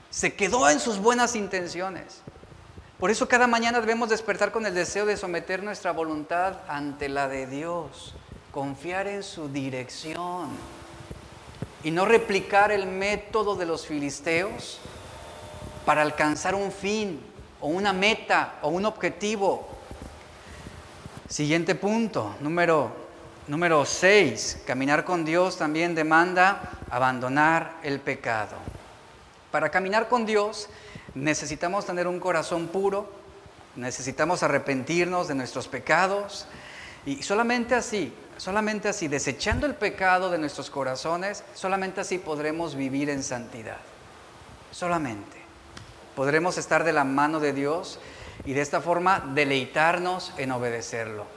[0.10, 2.22] Se quedó en sus buenas intenciones.
[3.00, 7.28] Por eso cada mañana debemos despertar con el deseo de someter nuestra voluntad ante la
[7.28, 8.16] de Dios,
[8.52, 10.50] confiar en su dirección
[11.84, 14.80] y no replicar el método de los filisteos
[15.86, 17.20] para alcanzar un fin
[17.60, 19.68] o una meta o un objetivo.
[21.28, 22.92] Siguiente punto, número,
[23.48, 24.64] número 6.
[24.66, 28.56] Caminar con Dios también demanda abandonar el pecado.
[29.50, 30.70] Para caminar con Dios
[31.16, 33.12] necesitamos tener un corazón puro,
[33.76, 36.46] necesitamos arrepentirnos de nuestros pecados
[37.06, 43.12] y solamente así, solamente así, desechando el pecado de nuestros corazones, solamente así podremos vivir
[43.12, 43.78] en santidad.
[44.72, 45.38] Solamente
[46.16, 48.00] podremos estar de la mano de Dios
[48.44, 51.28] y de esta forma deleitarnos en obedecerlo.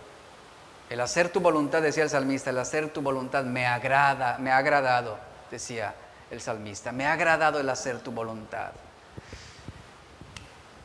[0.88, 4.56] El hacer tu voluntad, decía el salmista, el hacer tu voluntad me agrada, me ha
[4.56, 5.18] agradado,
[5.50, 5.94] decía
[6.30, 8.72] el salmista, me ha agradado el hacer tu voluntad.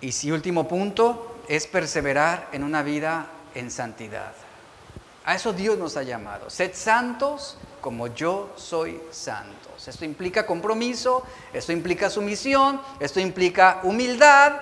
[0.02, 4.34] Y si último punto es perseverar en una vida en santidad.
[5.30, 6.50] A eso Dios nos ha llamado.
[6.50, 9.70] Sed santos como yo soy santo.
[9.86, 11.24] Esto implica compromiso,
[11.54, 14.54] esto implica sumisión, esto implica humildad,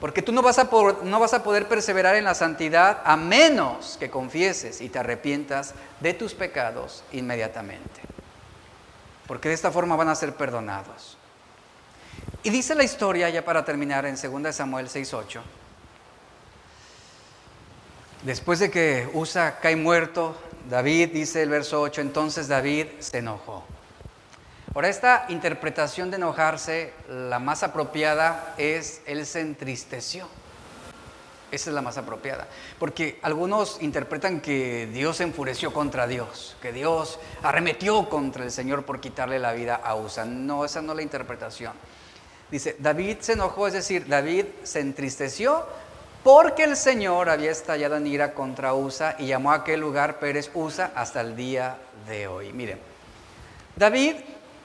[0.00, 0.68] porque tú no vas, a
[1.04, 5.72] no vas a poder perseverar en la santidad a menos que confieses y te arrepientas
[6.00, 8.00] de tus pecados inmediatamente.
[9.28, 11.16] Porque de esta forma van a ser perdonados.
[12.42, 15.42] Y dice la historia, ya para terminar, en 2 Samuel 6.8,
[18.22, 20.36] Después de que Usa cae muerto,
[20.70, 23.64] David, dice el verso 8, entonces David se enojó.
[24.72, 30.28] Ahora, esta interpretación de enojarse, la más apropiada es, él se entristeció.
[31.50, 32.46] Esa es la más apropiada.
[32.78, 38.84] Porque algunos interpretan que Dios se enfureció contra Dios, que Dios arremetió contra el Señor
[38.84, 40.24] por quitarle la vida a Usa.
[40.24, 41.72] No, esa no es la interpretación.
[42.52, 45.66] Dice, David se enojó, es decir, David se entristeció
[46.22, 50.50] porque el Señor había estallado en ira contra Usa y llamó a aquel lugar Pérez
[50.54, 51.76] Usa hasta el día
[52.08, 52.52] de hoy.
[52.52, 52.78] Miren,
[53.74, 54.16] David,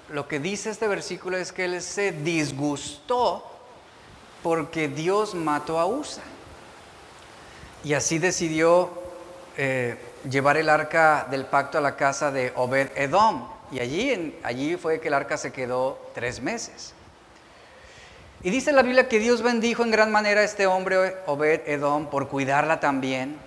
[0.10, 3.43] lo que dice este versículo es que él se disgustó
[4.43, 6.24] porque Dios mató a Usa.
[7.84, 8.89] Y así decidió
[9.58, 9.97] eh,
[10.30, 13.47] llevar el arca del pacto a la casa de Obed Edom.
[13.72, 16.93] Y allí, allí fue que el arca se quedó tres meses.
[18.43, 22.07] Y dice la Biblia que Dios bendijo en gran manera a este hombre Obed Edom
[22.07, 23.38] por cuidarla también.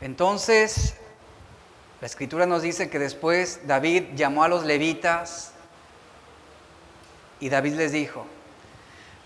[0.00, 0.94] Entonces,
[2.00, 5.52] la escritura nos dice que después David llamó a los levitas
[7.40, 8.26] y David les dijo,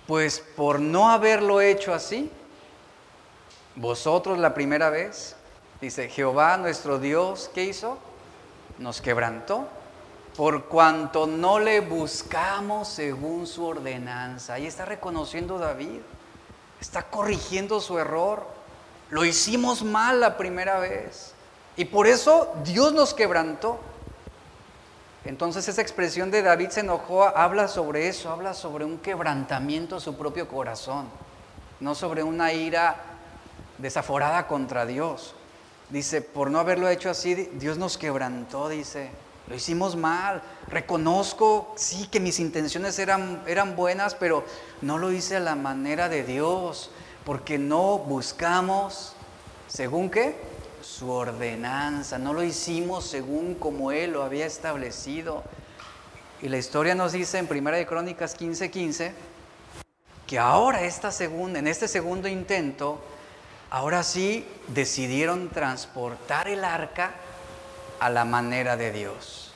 [0.09, 2.29] pues por no haberlo hecho así,
[3.77, 5.37] vosotros la primera vez,
[5.81, 7.99] dice Jehová nuestro Dios, ¿qué hizo?
[8.79, 9.69] Nos quebrantó
[10.37, 14.55] por cuanto no le buscamos según su ordenanza.
[14.55, 16.01] Ahí está reconociendo David,
[16.81, 18.45] está corrigiendo su error.
[19.11, 21.35] Lo hicimos mal la primera vez
[21.77, 23.79] y por eso Dios nos quebrantó.
[25.25, 30.01] Entonces esa expresión de David se enojó habla sobre eso, habla sobre un quebrantamiento a
[30.01, 31.07] su propio corazón,
[31.81, 32.97] no sobre una ira
[33.79, 35.35] desaforada contra Dios.
[35.91, 39.11] Dice, por no haberlo hecho así, Dios nos quebrantó, dice.
[39.47, 40.43] Lo hicimos mal.
[40.69, 44.45] Reconozco, sí, que mis intenciones eran, eran buenas, pero
[44.81, 46.91] no lo hice a la manera de Dios,
[47.25, 49.15] porque no buscamos,
[49.69, 50.37] según qué,
[50.83, 52.19] su ordenanza.
[52.19, 55.43] No lo hicimos según como Él lo había establecido.
[56.41, 59.13] Y la historia nos dice en Primera de Crónicas 15:15 15,
[60.27, 62.99] que ahora esta segunda, en este segundo intento,
[63.71, 67.15] ahora sí decidieron transportar el arca
[68.01, 69.53] a la manera de Dios.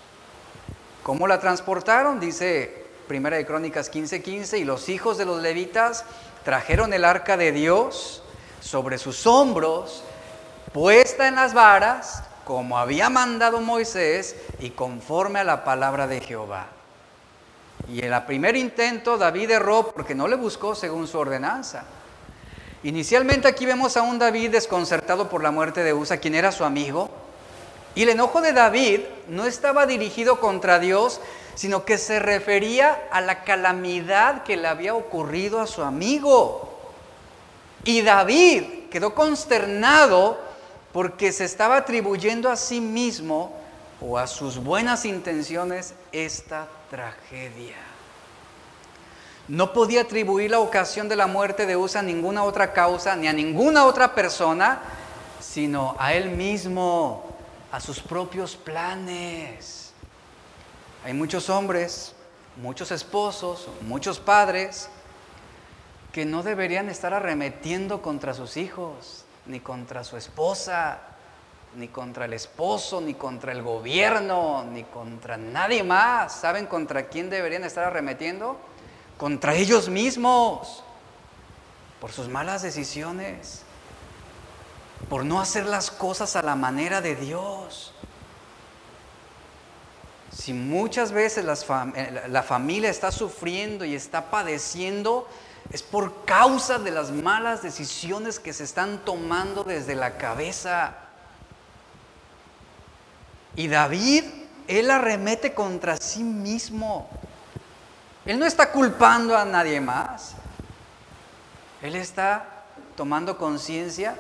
[1.03, 2.21] ¿Cómo la transportaron?
[2.21, 6.05] Dice Primera de Crónicas 15:15, 15, y los hijos de los levitas
[6.45, 8.23] trajeron el arca de Dios
[8.61, 10.03] sobre sus hombros,
[10.73, 16.67] puesta en las varas, como había mandado Moisés y conforme a la palabra de Jehová.
[17.89, 21.85] Y en el primer intento David erró porque no le buscó según su ordenanza.
[22.83, 26.65] Inicialmente aquí vemos a un David desconcertado por la muerte de Usa, quien era su
[26.65, 27.11] amigo.
[27.99, 31.21] Y el enojo de David no estaba dirigido contra Dios,
[31.57, 36.79] sino que se refería a la calamidad que le había ocurrido a su amigo.
[37.83, 40.39] Y David quedó consternado
[40.93, 43.53] porque se estaba atribuyendo a sí mismo
[44.01, 47.75] o a sus buenas intenciones esta tragedia.
[49.49, 53.27] No podía atribuir la ocasión de la muerte de Usa a ninguna otra causa ni
[53.27, 54.83] a ninguna otra persona,
[55.41, 57.38] sino a él mismo,
[57.71, 59.93] a sus propios planes.
[61.05, 62.15] Hay muchos hombres,
[62.57, 64.89] muchos esposos, muchos padres
[66.13, 70.99] que no deberían estar arremetiendo contra sus hijos, ni contra su esposa,
[71.77, 76.33] ni contra el esposo, ni contra el gobierno, ni contra nadie más.
[76.33, 78.59] ¿Saben contra quién deberían estar arremetiendo?
[79.19, 80.83] contra ellos mismos,
[82.01, 83.63] por sus malas decisiones,
[85.09, 87.93] por no hacer las cosas a la manera de Dios.
[90.33, 91.45] Si muchas veces
[91.95, 95.29] eh, la familia está sufriendo y está padeciendo,
[95.71, 100.95] es por causa de las malas decisiones que se están tomando desde la cabeza.
[103.57, 104.25] Y David,
[104.67, 107.09] él arremete contra sí mismo.
[108.25, 110.35] Él no está culpando a nadie más.
[111.81, 112.65] Él está
[112.97, 114.17] tomando conciencia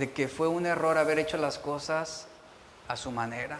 [0.00, 2.26] de que fue un error haber hecho las cosas
[2.88, 3.58] a su manera.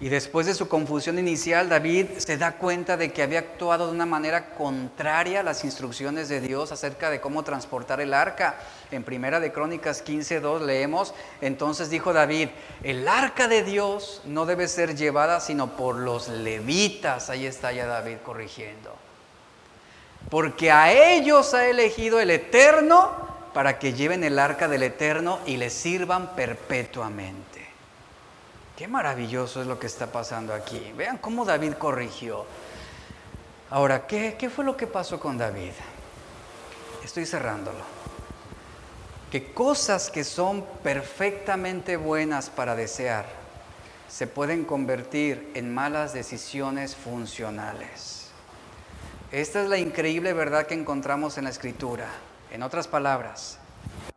[0.00, 3.92] Y después de su confusión inicial, David se da cuenta de que había actuado de
[3.92, 8.56] una manera contraria a las instrucciones de Dios acerca de cómo transportar el arca.
[8.90, 12.48] En Primera de Crónicas 15:2 leemos, entonces dijo David,
[12.82, 17.30] el arca de Dios no debe ser llevada sino por los levitas.
[17.30, 18.92] Ahí está ya David corrigiendo.
[20.28, 25.56] Porque a ellos ha elegido el Eterno para que lleven el arca del Eterno y
[25.56, 27.66] le sirvan perpetuamente.
[28.76, 30.92] Qué maravilloso es lo que está pasando aquí.
[30.94, 32.44] Vean cómo David corrigió.
[33.70, 35.70] Ahora, ¿qué, fue lo que pasó con David?
[37.02, 37.78] Estoy cerrándolo.
[39.30, 43.24] que cosas que son perfectamente buenas para desear
[44.06, 48.32] se pueden convertir en malas decisiones funcionales.
[49.32, 52.06] Esta es la increíble verdad que encontramos en la escritura.
[52.56, 53.58] En otras palabras,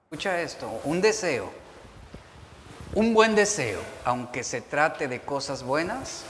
[0.06, 1.52] escucha esto, un deseo,
[2.96, 6.24] un buen deseo, aunque se trate de cosas buenas,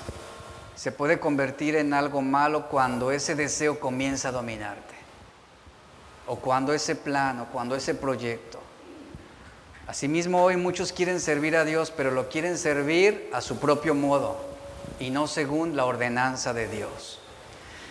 [0.75, 4.95] se puede convertir en algo malo cuando ese deseo comienza a dominarte,
[6.25, 8.59] o cuando ese plan, o cuando ese proyecto.
[9.85, 14.35] Asimismo, hoy muchos quieren servir a Dios, pero lo quieren servir a su propio modo
[14.99, 17.18] y no según la ordenanza de Dios.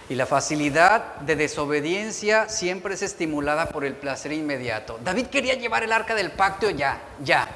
[0.08, 4.98] Y la facilidad de desobediencia siempre es estimulada por el placer inmediato.
[5.04, 7.46] David quería llevar el arca del pacto ya, ya.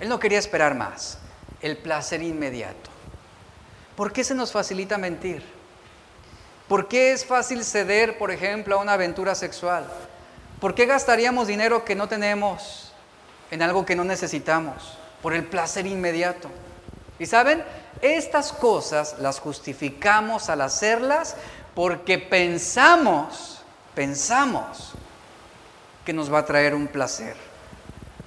[0.00, 1.18] Él no quería esperar más.
[1.60, 2.90] El placer inmediato.
[3.94, 5.42] ¿Por qué se nos facilita mentir?
[6.66, 9.84] ¿Por qué es fácil ceder, por ejemplo, a una aventura sexual?
[10.60, 12.92] ¿Por qué gastaríamos dinero que no tenemos
[13.50, 14.98] en algo que no necesitamos?
[15.22, 16.48] Por el placer inmediato.
[17.18, 17.62] Y saben,
[18.02, 21.36] estas cosas las justificamos al hacerlas
[21.74, 23.62] porque pensamos,
[23.94, 24.92] pensamos
[26.04, 27.36] que nos va a traer un placer.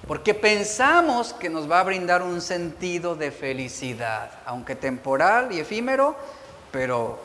[0.08, 6.16] Porque pensamos que nos va a brindar un sentido de felicidad, aunque temporal y efímero,
[6.72, 7.20] pero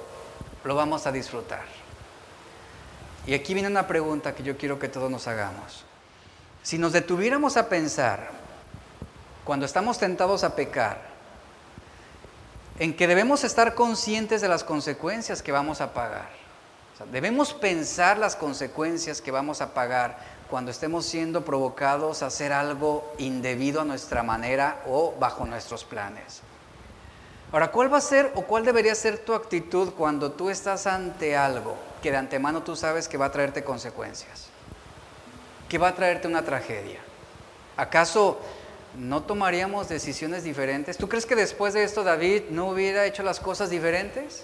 [0.64, 1.64] lo vamos a disfrutar.
[3.26, 5.84] Y aquí viene una pregunta que yo quiero que todos nos hagamos.
[6.62, 8.30] Si nos detuviéramos a pensar,
[9.44, 11.00] cuando estamos tentados a pecar,
[12.78, 16.28] en que debemos estar conscientes de las consecuencias que vamos a pagar.
[17.12, 20.18] debemos pensar las consecuencias que vamos a pagar
[20.50, 26.42] cuando estemos siendo provocados a hacer algo indebido a nuestra manera o bajo nuestros planes.
[27.52, 31.36] Ahora, ¿cuál va a ser o cuál debería ser tu actitud cuando tú estás ante
[31.36, 34.48] algo que de antemano tú sabes que va a traerte consecuencias?
[35.68, 37.00] Que va a traerte una tragedia.
[37.76, 38.40] ¿Acaso
[38.96, 40.96] no tomaríamos decisiones diferentes?
[40.96, 44.42] ¿Tú crees que después de esto David no hubiera hecho las cosas diferentes?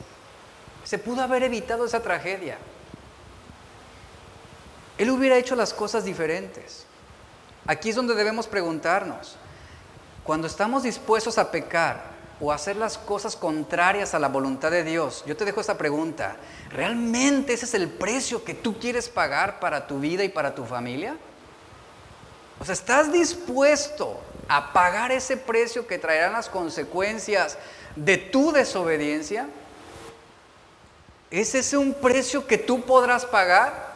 [0.85, 2.59] Se pudo haber evitado esa tragedia.
[4.99, 6.87] Él hubiera hecho las cosas diferentes.
[7.67, 9.37] Aquí es donde debemos preguntarnos,
[10.23, 14.85] cuando estamos dispuestos a pecar o a hacer las cosas contrarias a la voluntad de
[14.85, 16.37] Dios, yo te dejo esta pregunta,
[16.71, 20.65] ¿realmente ese es el precio que tú quieres pagar para tu vida y para tu
[20.65, 21.17] familia?
[22.61, 27.59] O sea, ¿estás dispuesto a pagar ese precio que traerán las consecuencias
[27.97, 29.49] de tu desobediencia?
[31.31, 33.95] ¿Es ese un precio que tú podrás pagar?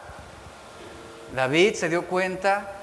[1.35, 2.75] David se dio cuenta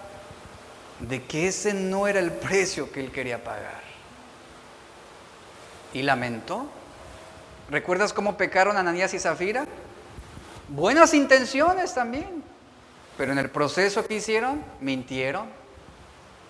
[1.01, 3.83] de que ese no era el precio que él quería pagar.
[5.93, 6.69] Y lamentó.
[7.71, 9.67] ¿Recuerdas cómo pecaron Ananías y Zafira?
[10.69, 12.43] Buenas intenciones también.
[13.19, 15.49] Pero en el proceso que hicieron, mintieron.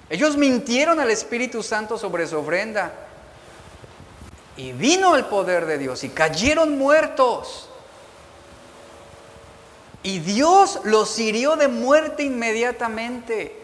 [0.09, 2.93] Ellos mintieron al Espíritu Santo sobre su ofrenda.
[4.57, 7.69] Y vino el poder de Dios y cayeron muertos.
[10.03, 13.61] Y Dios los hirió de muerte inmediatamente.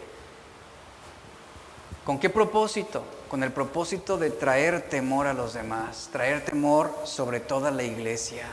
[2.03, 3.03] ¿Con qué propósito?
[3.29, 8.45] Con el propósito de traer temor a los demás, traer temor sobre toda la iglesia.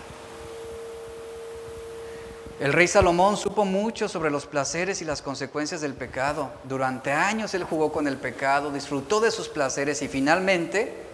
[2.61, 6.51] El rey Salomón supo mucho sobre los placeres y las consecuencias del pecado.
[6.65, 11.09] Durante años él jugó con el pecado, disfrutó de sus placeres y finalmente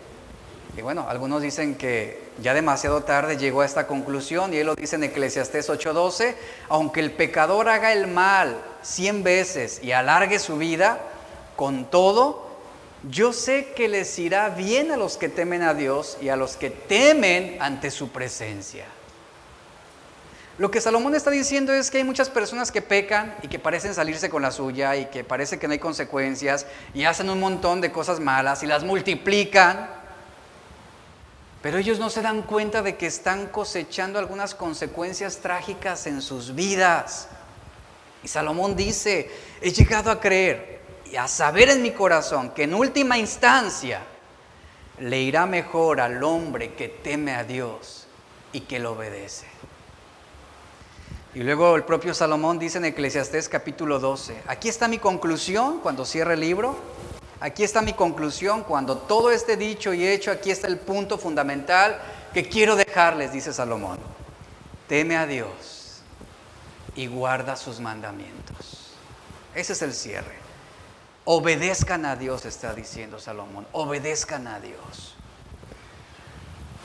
[0.77, 4.75] y bueno, algunos dicen que ya demasiado tarde llegó a esta conclusión y él lo
[4.75, 6.35] dice en Eclesiastés 8:12,
[6.69, 11.01] aunque el pecador haga el mal cien veces y alargue su vida,
[11.55, 12.47] con todo,
[13.09, 16.57] yo sé que les irá bien a los que temen a Dios y a los
[16.57, 18.85] que temen ante su presencia.
[20.59, 23.95] Lo que Salomón está diciendo es que hay muchas personas que pecan y que parecen
[23.95, 27.81] salirse con la suya y que parece que no hay consecuencias y hacen un montón
[27.81, 29.97] de cosas malas y las multiplican
[31.67, 36.55] pero ellos no se dan cuenta de que están cosechando algunas consecuencias trágicas en sus
[36.55, 37.27] vidas.
[38.23, 39.29] Y Salomón dice,
[39.61, 40.81] he llegado a creer
[41.11, 44.01] y a saber en mi corazón que en última instancia
[45.01, 48.07] le irá mejor al hombre que teme a Dios
[48.53, 49.47] y que lo obedece.
[51.37, 56.07] Y luego el propio Salomón dice en Eclesiastés capítulo 12, aquí está mi conclusión cuando
[56.07, 56.75] cierre el libro,
[57.41, 58.65] Aquí está mi conclusión.
[58.65, 62.01] Cuando todo esté dicho y hecho, aquí está el punto fundamental
[62.33, 63.99] que quiero dejarles, dice Salomón.
[64.89, 66.01] Teme a Dios
[66.95, 68.95] y guarda sus mandamientos.
[69.55, 70.37] Ese es el cierre.
[71.25, 73.67] Obedezcan a Dios, está diciendo Salomón.
[73.73, 75.16] Obedezcan a Dios.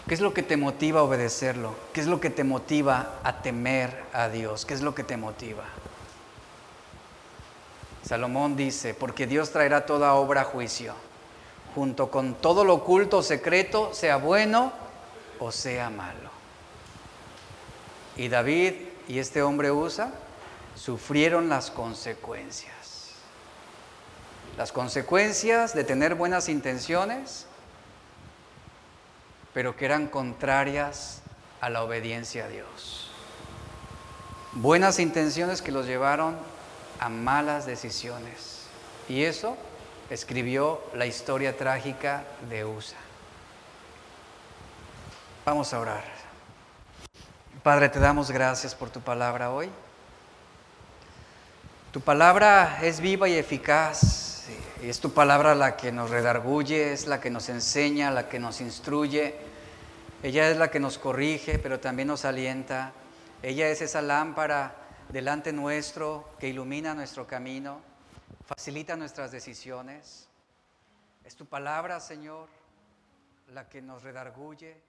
[0.07, 1.75] ¿Qué es lo que te motiva a obedecerlo?
[1.93, 4.65] ¿Qué es lo que te motiva a temer a Dios?
[4.65, 5.63] ¿Qué es lo que te motiva?
[8.03, 10.93] Salomón dice, porque Dios traerá toda obra a juicio,
[11.75, 14.73] junto con todo lo oculto secreto, sea bueno
[15.39, 16.29] o sea malo.
[18.17, 18.73] Y David
[19.07, 20.11] y este hombre Usa
[20.75, 23.13] sufrieron las consecuencias.
[24.57, 27.47] Las consecuencias de tener buenas intenciones,
[29.53, 31.21] pero que eran contrarias
[31.59, 33.11] a la obediencia a Dios.
[34.53, 36.37] Buenas intenciones que los llevaron
[36.99, 38.67] a malas decisiones.
[39.07, 39.57] Y eso
[40.09, 42.97] escribió la historia trágica de Usa.
[45.45, 46.03] Vamos a orar.
[47.63, 49.69] Padre, te damos gracias por tu palabra hoy.
[51.91, 54.30] Tu palabra es viva y eficaz.
[54.81, 58.61] Es tu palabra la que nos redarguye, es la que nos enseña, la que nos
[58.61, 59.35] instruye.
[60.23, 62.91] Ella es la que nos corrige, pero también nos alienta.
[63.43, 64.75] Ella es esa lámpara
[65.09, 67.79] delante nuestro que ilumina nuestro camino,
[68.47, 70.27] facilita nuestras decisiones.
[71.25, 72.49] Es tu palabra, Señor,
[73.49, 74.81] la que nos redarguye,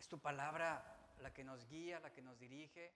[0.00, 0.82] es tu palabra
[1.22, 2.90] la que nos guía, la que nos dirige.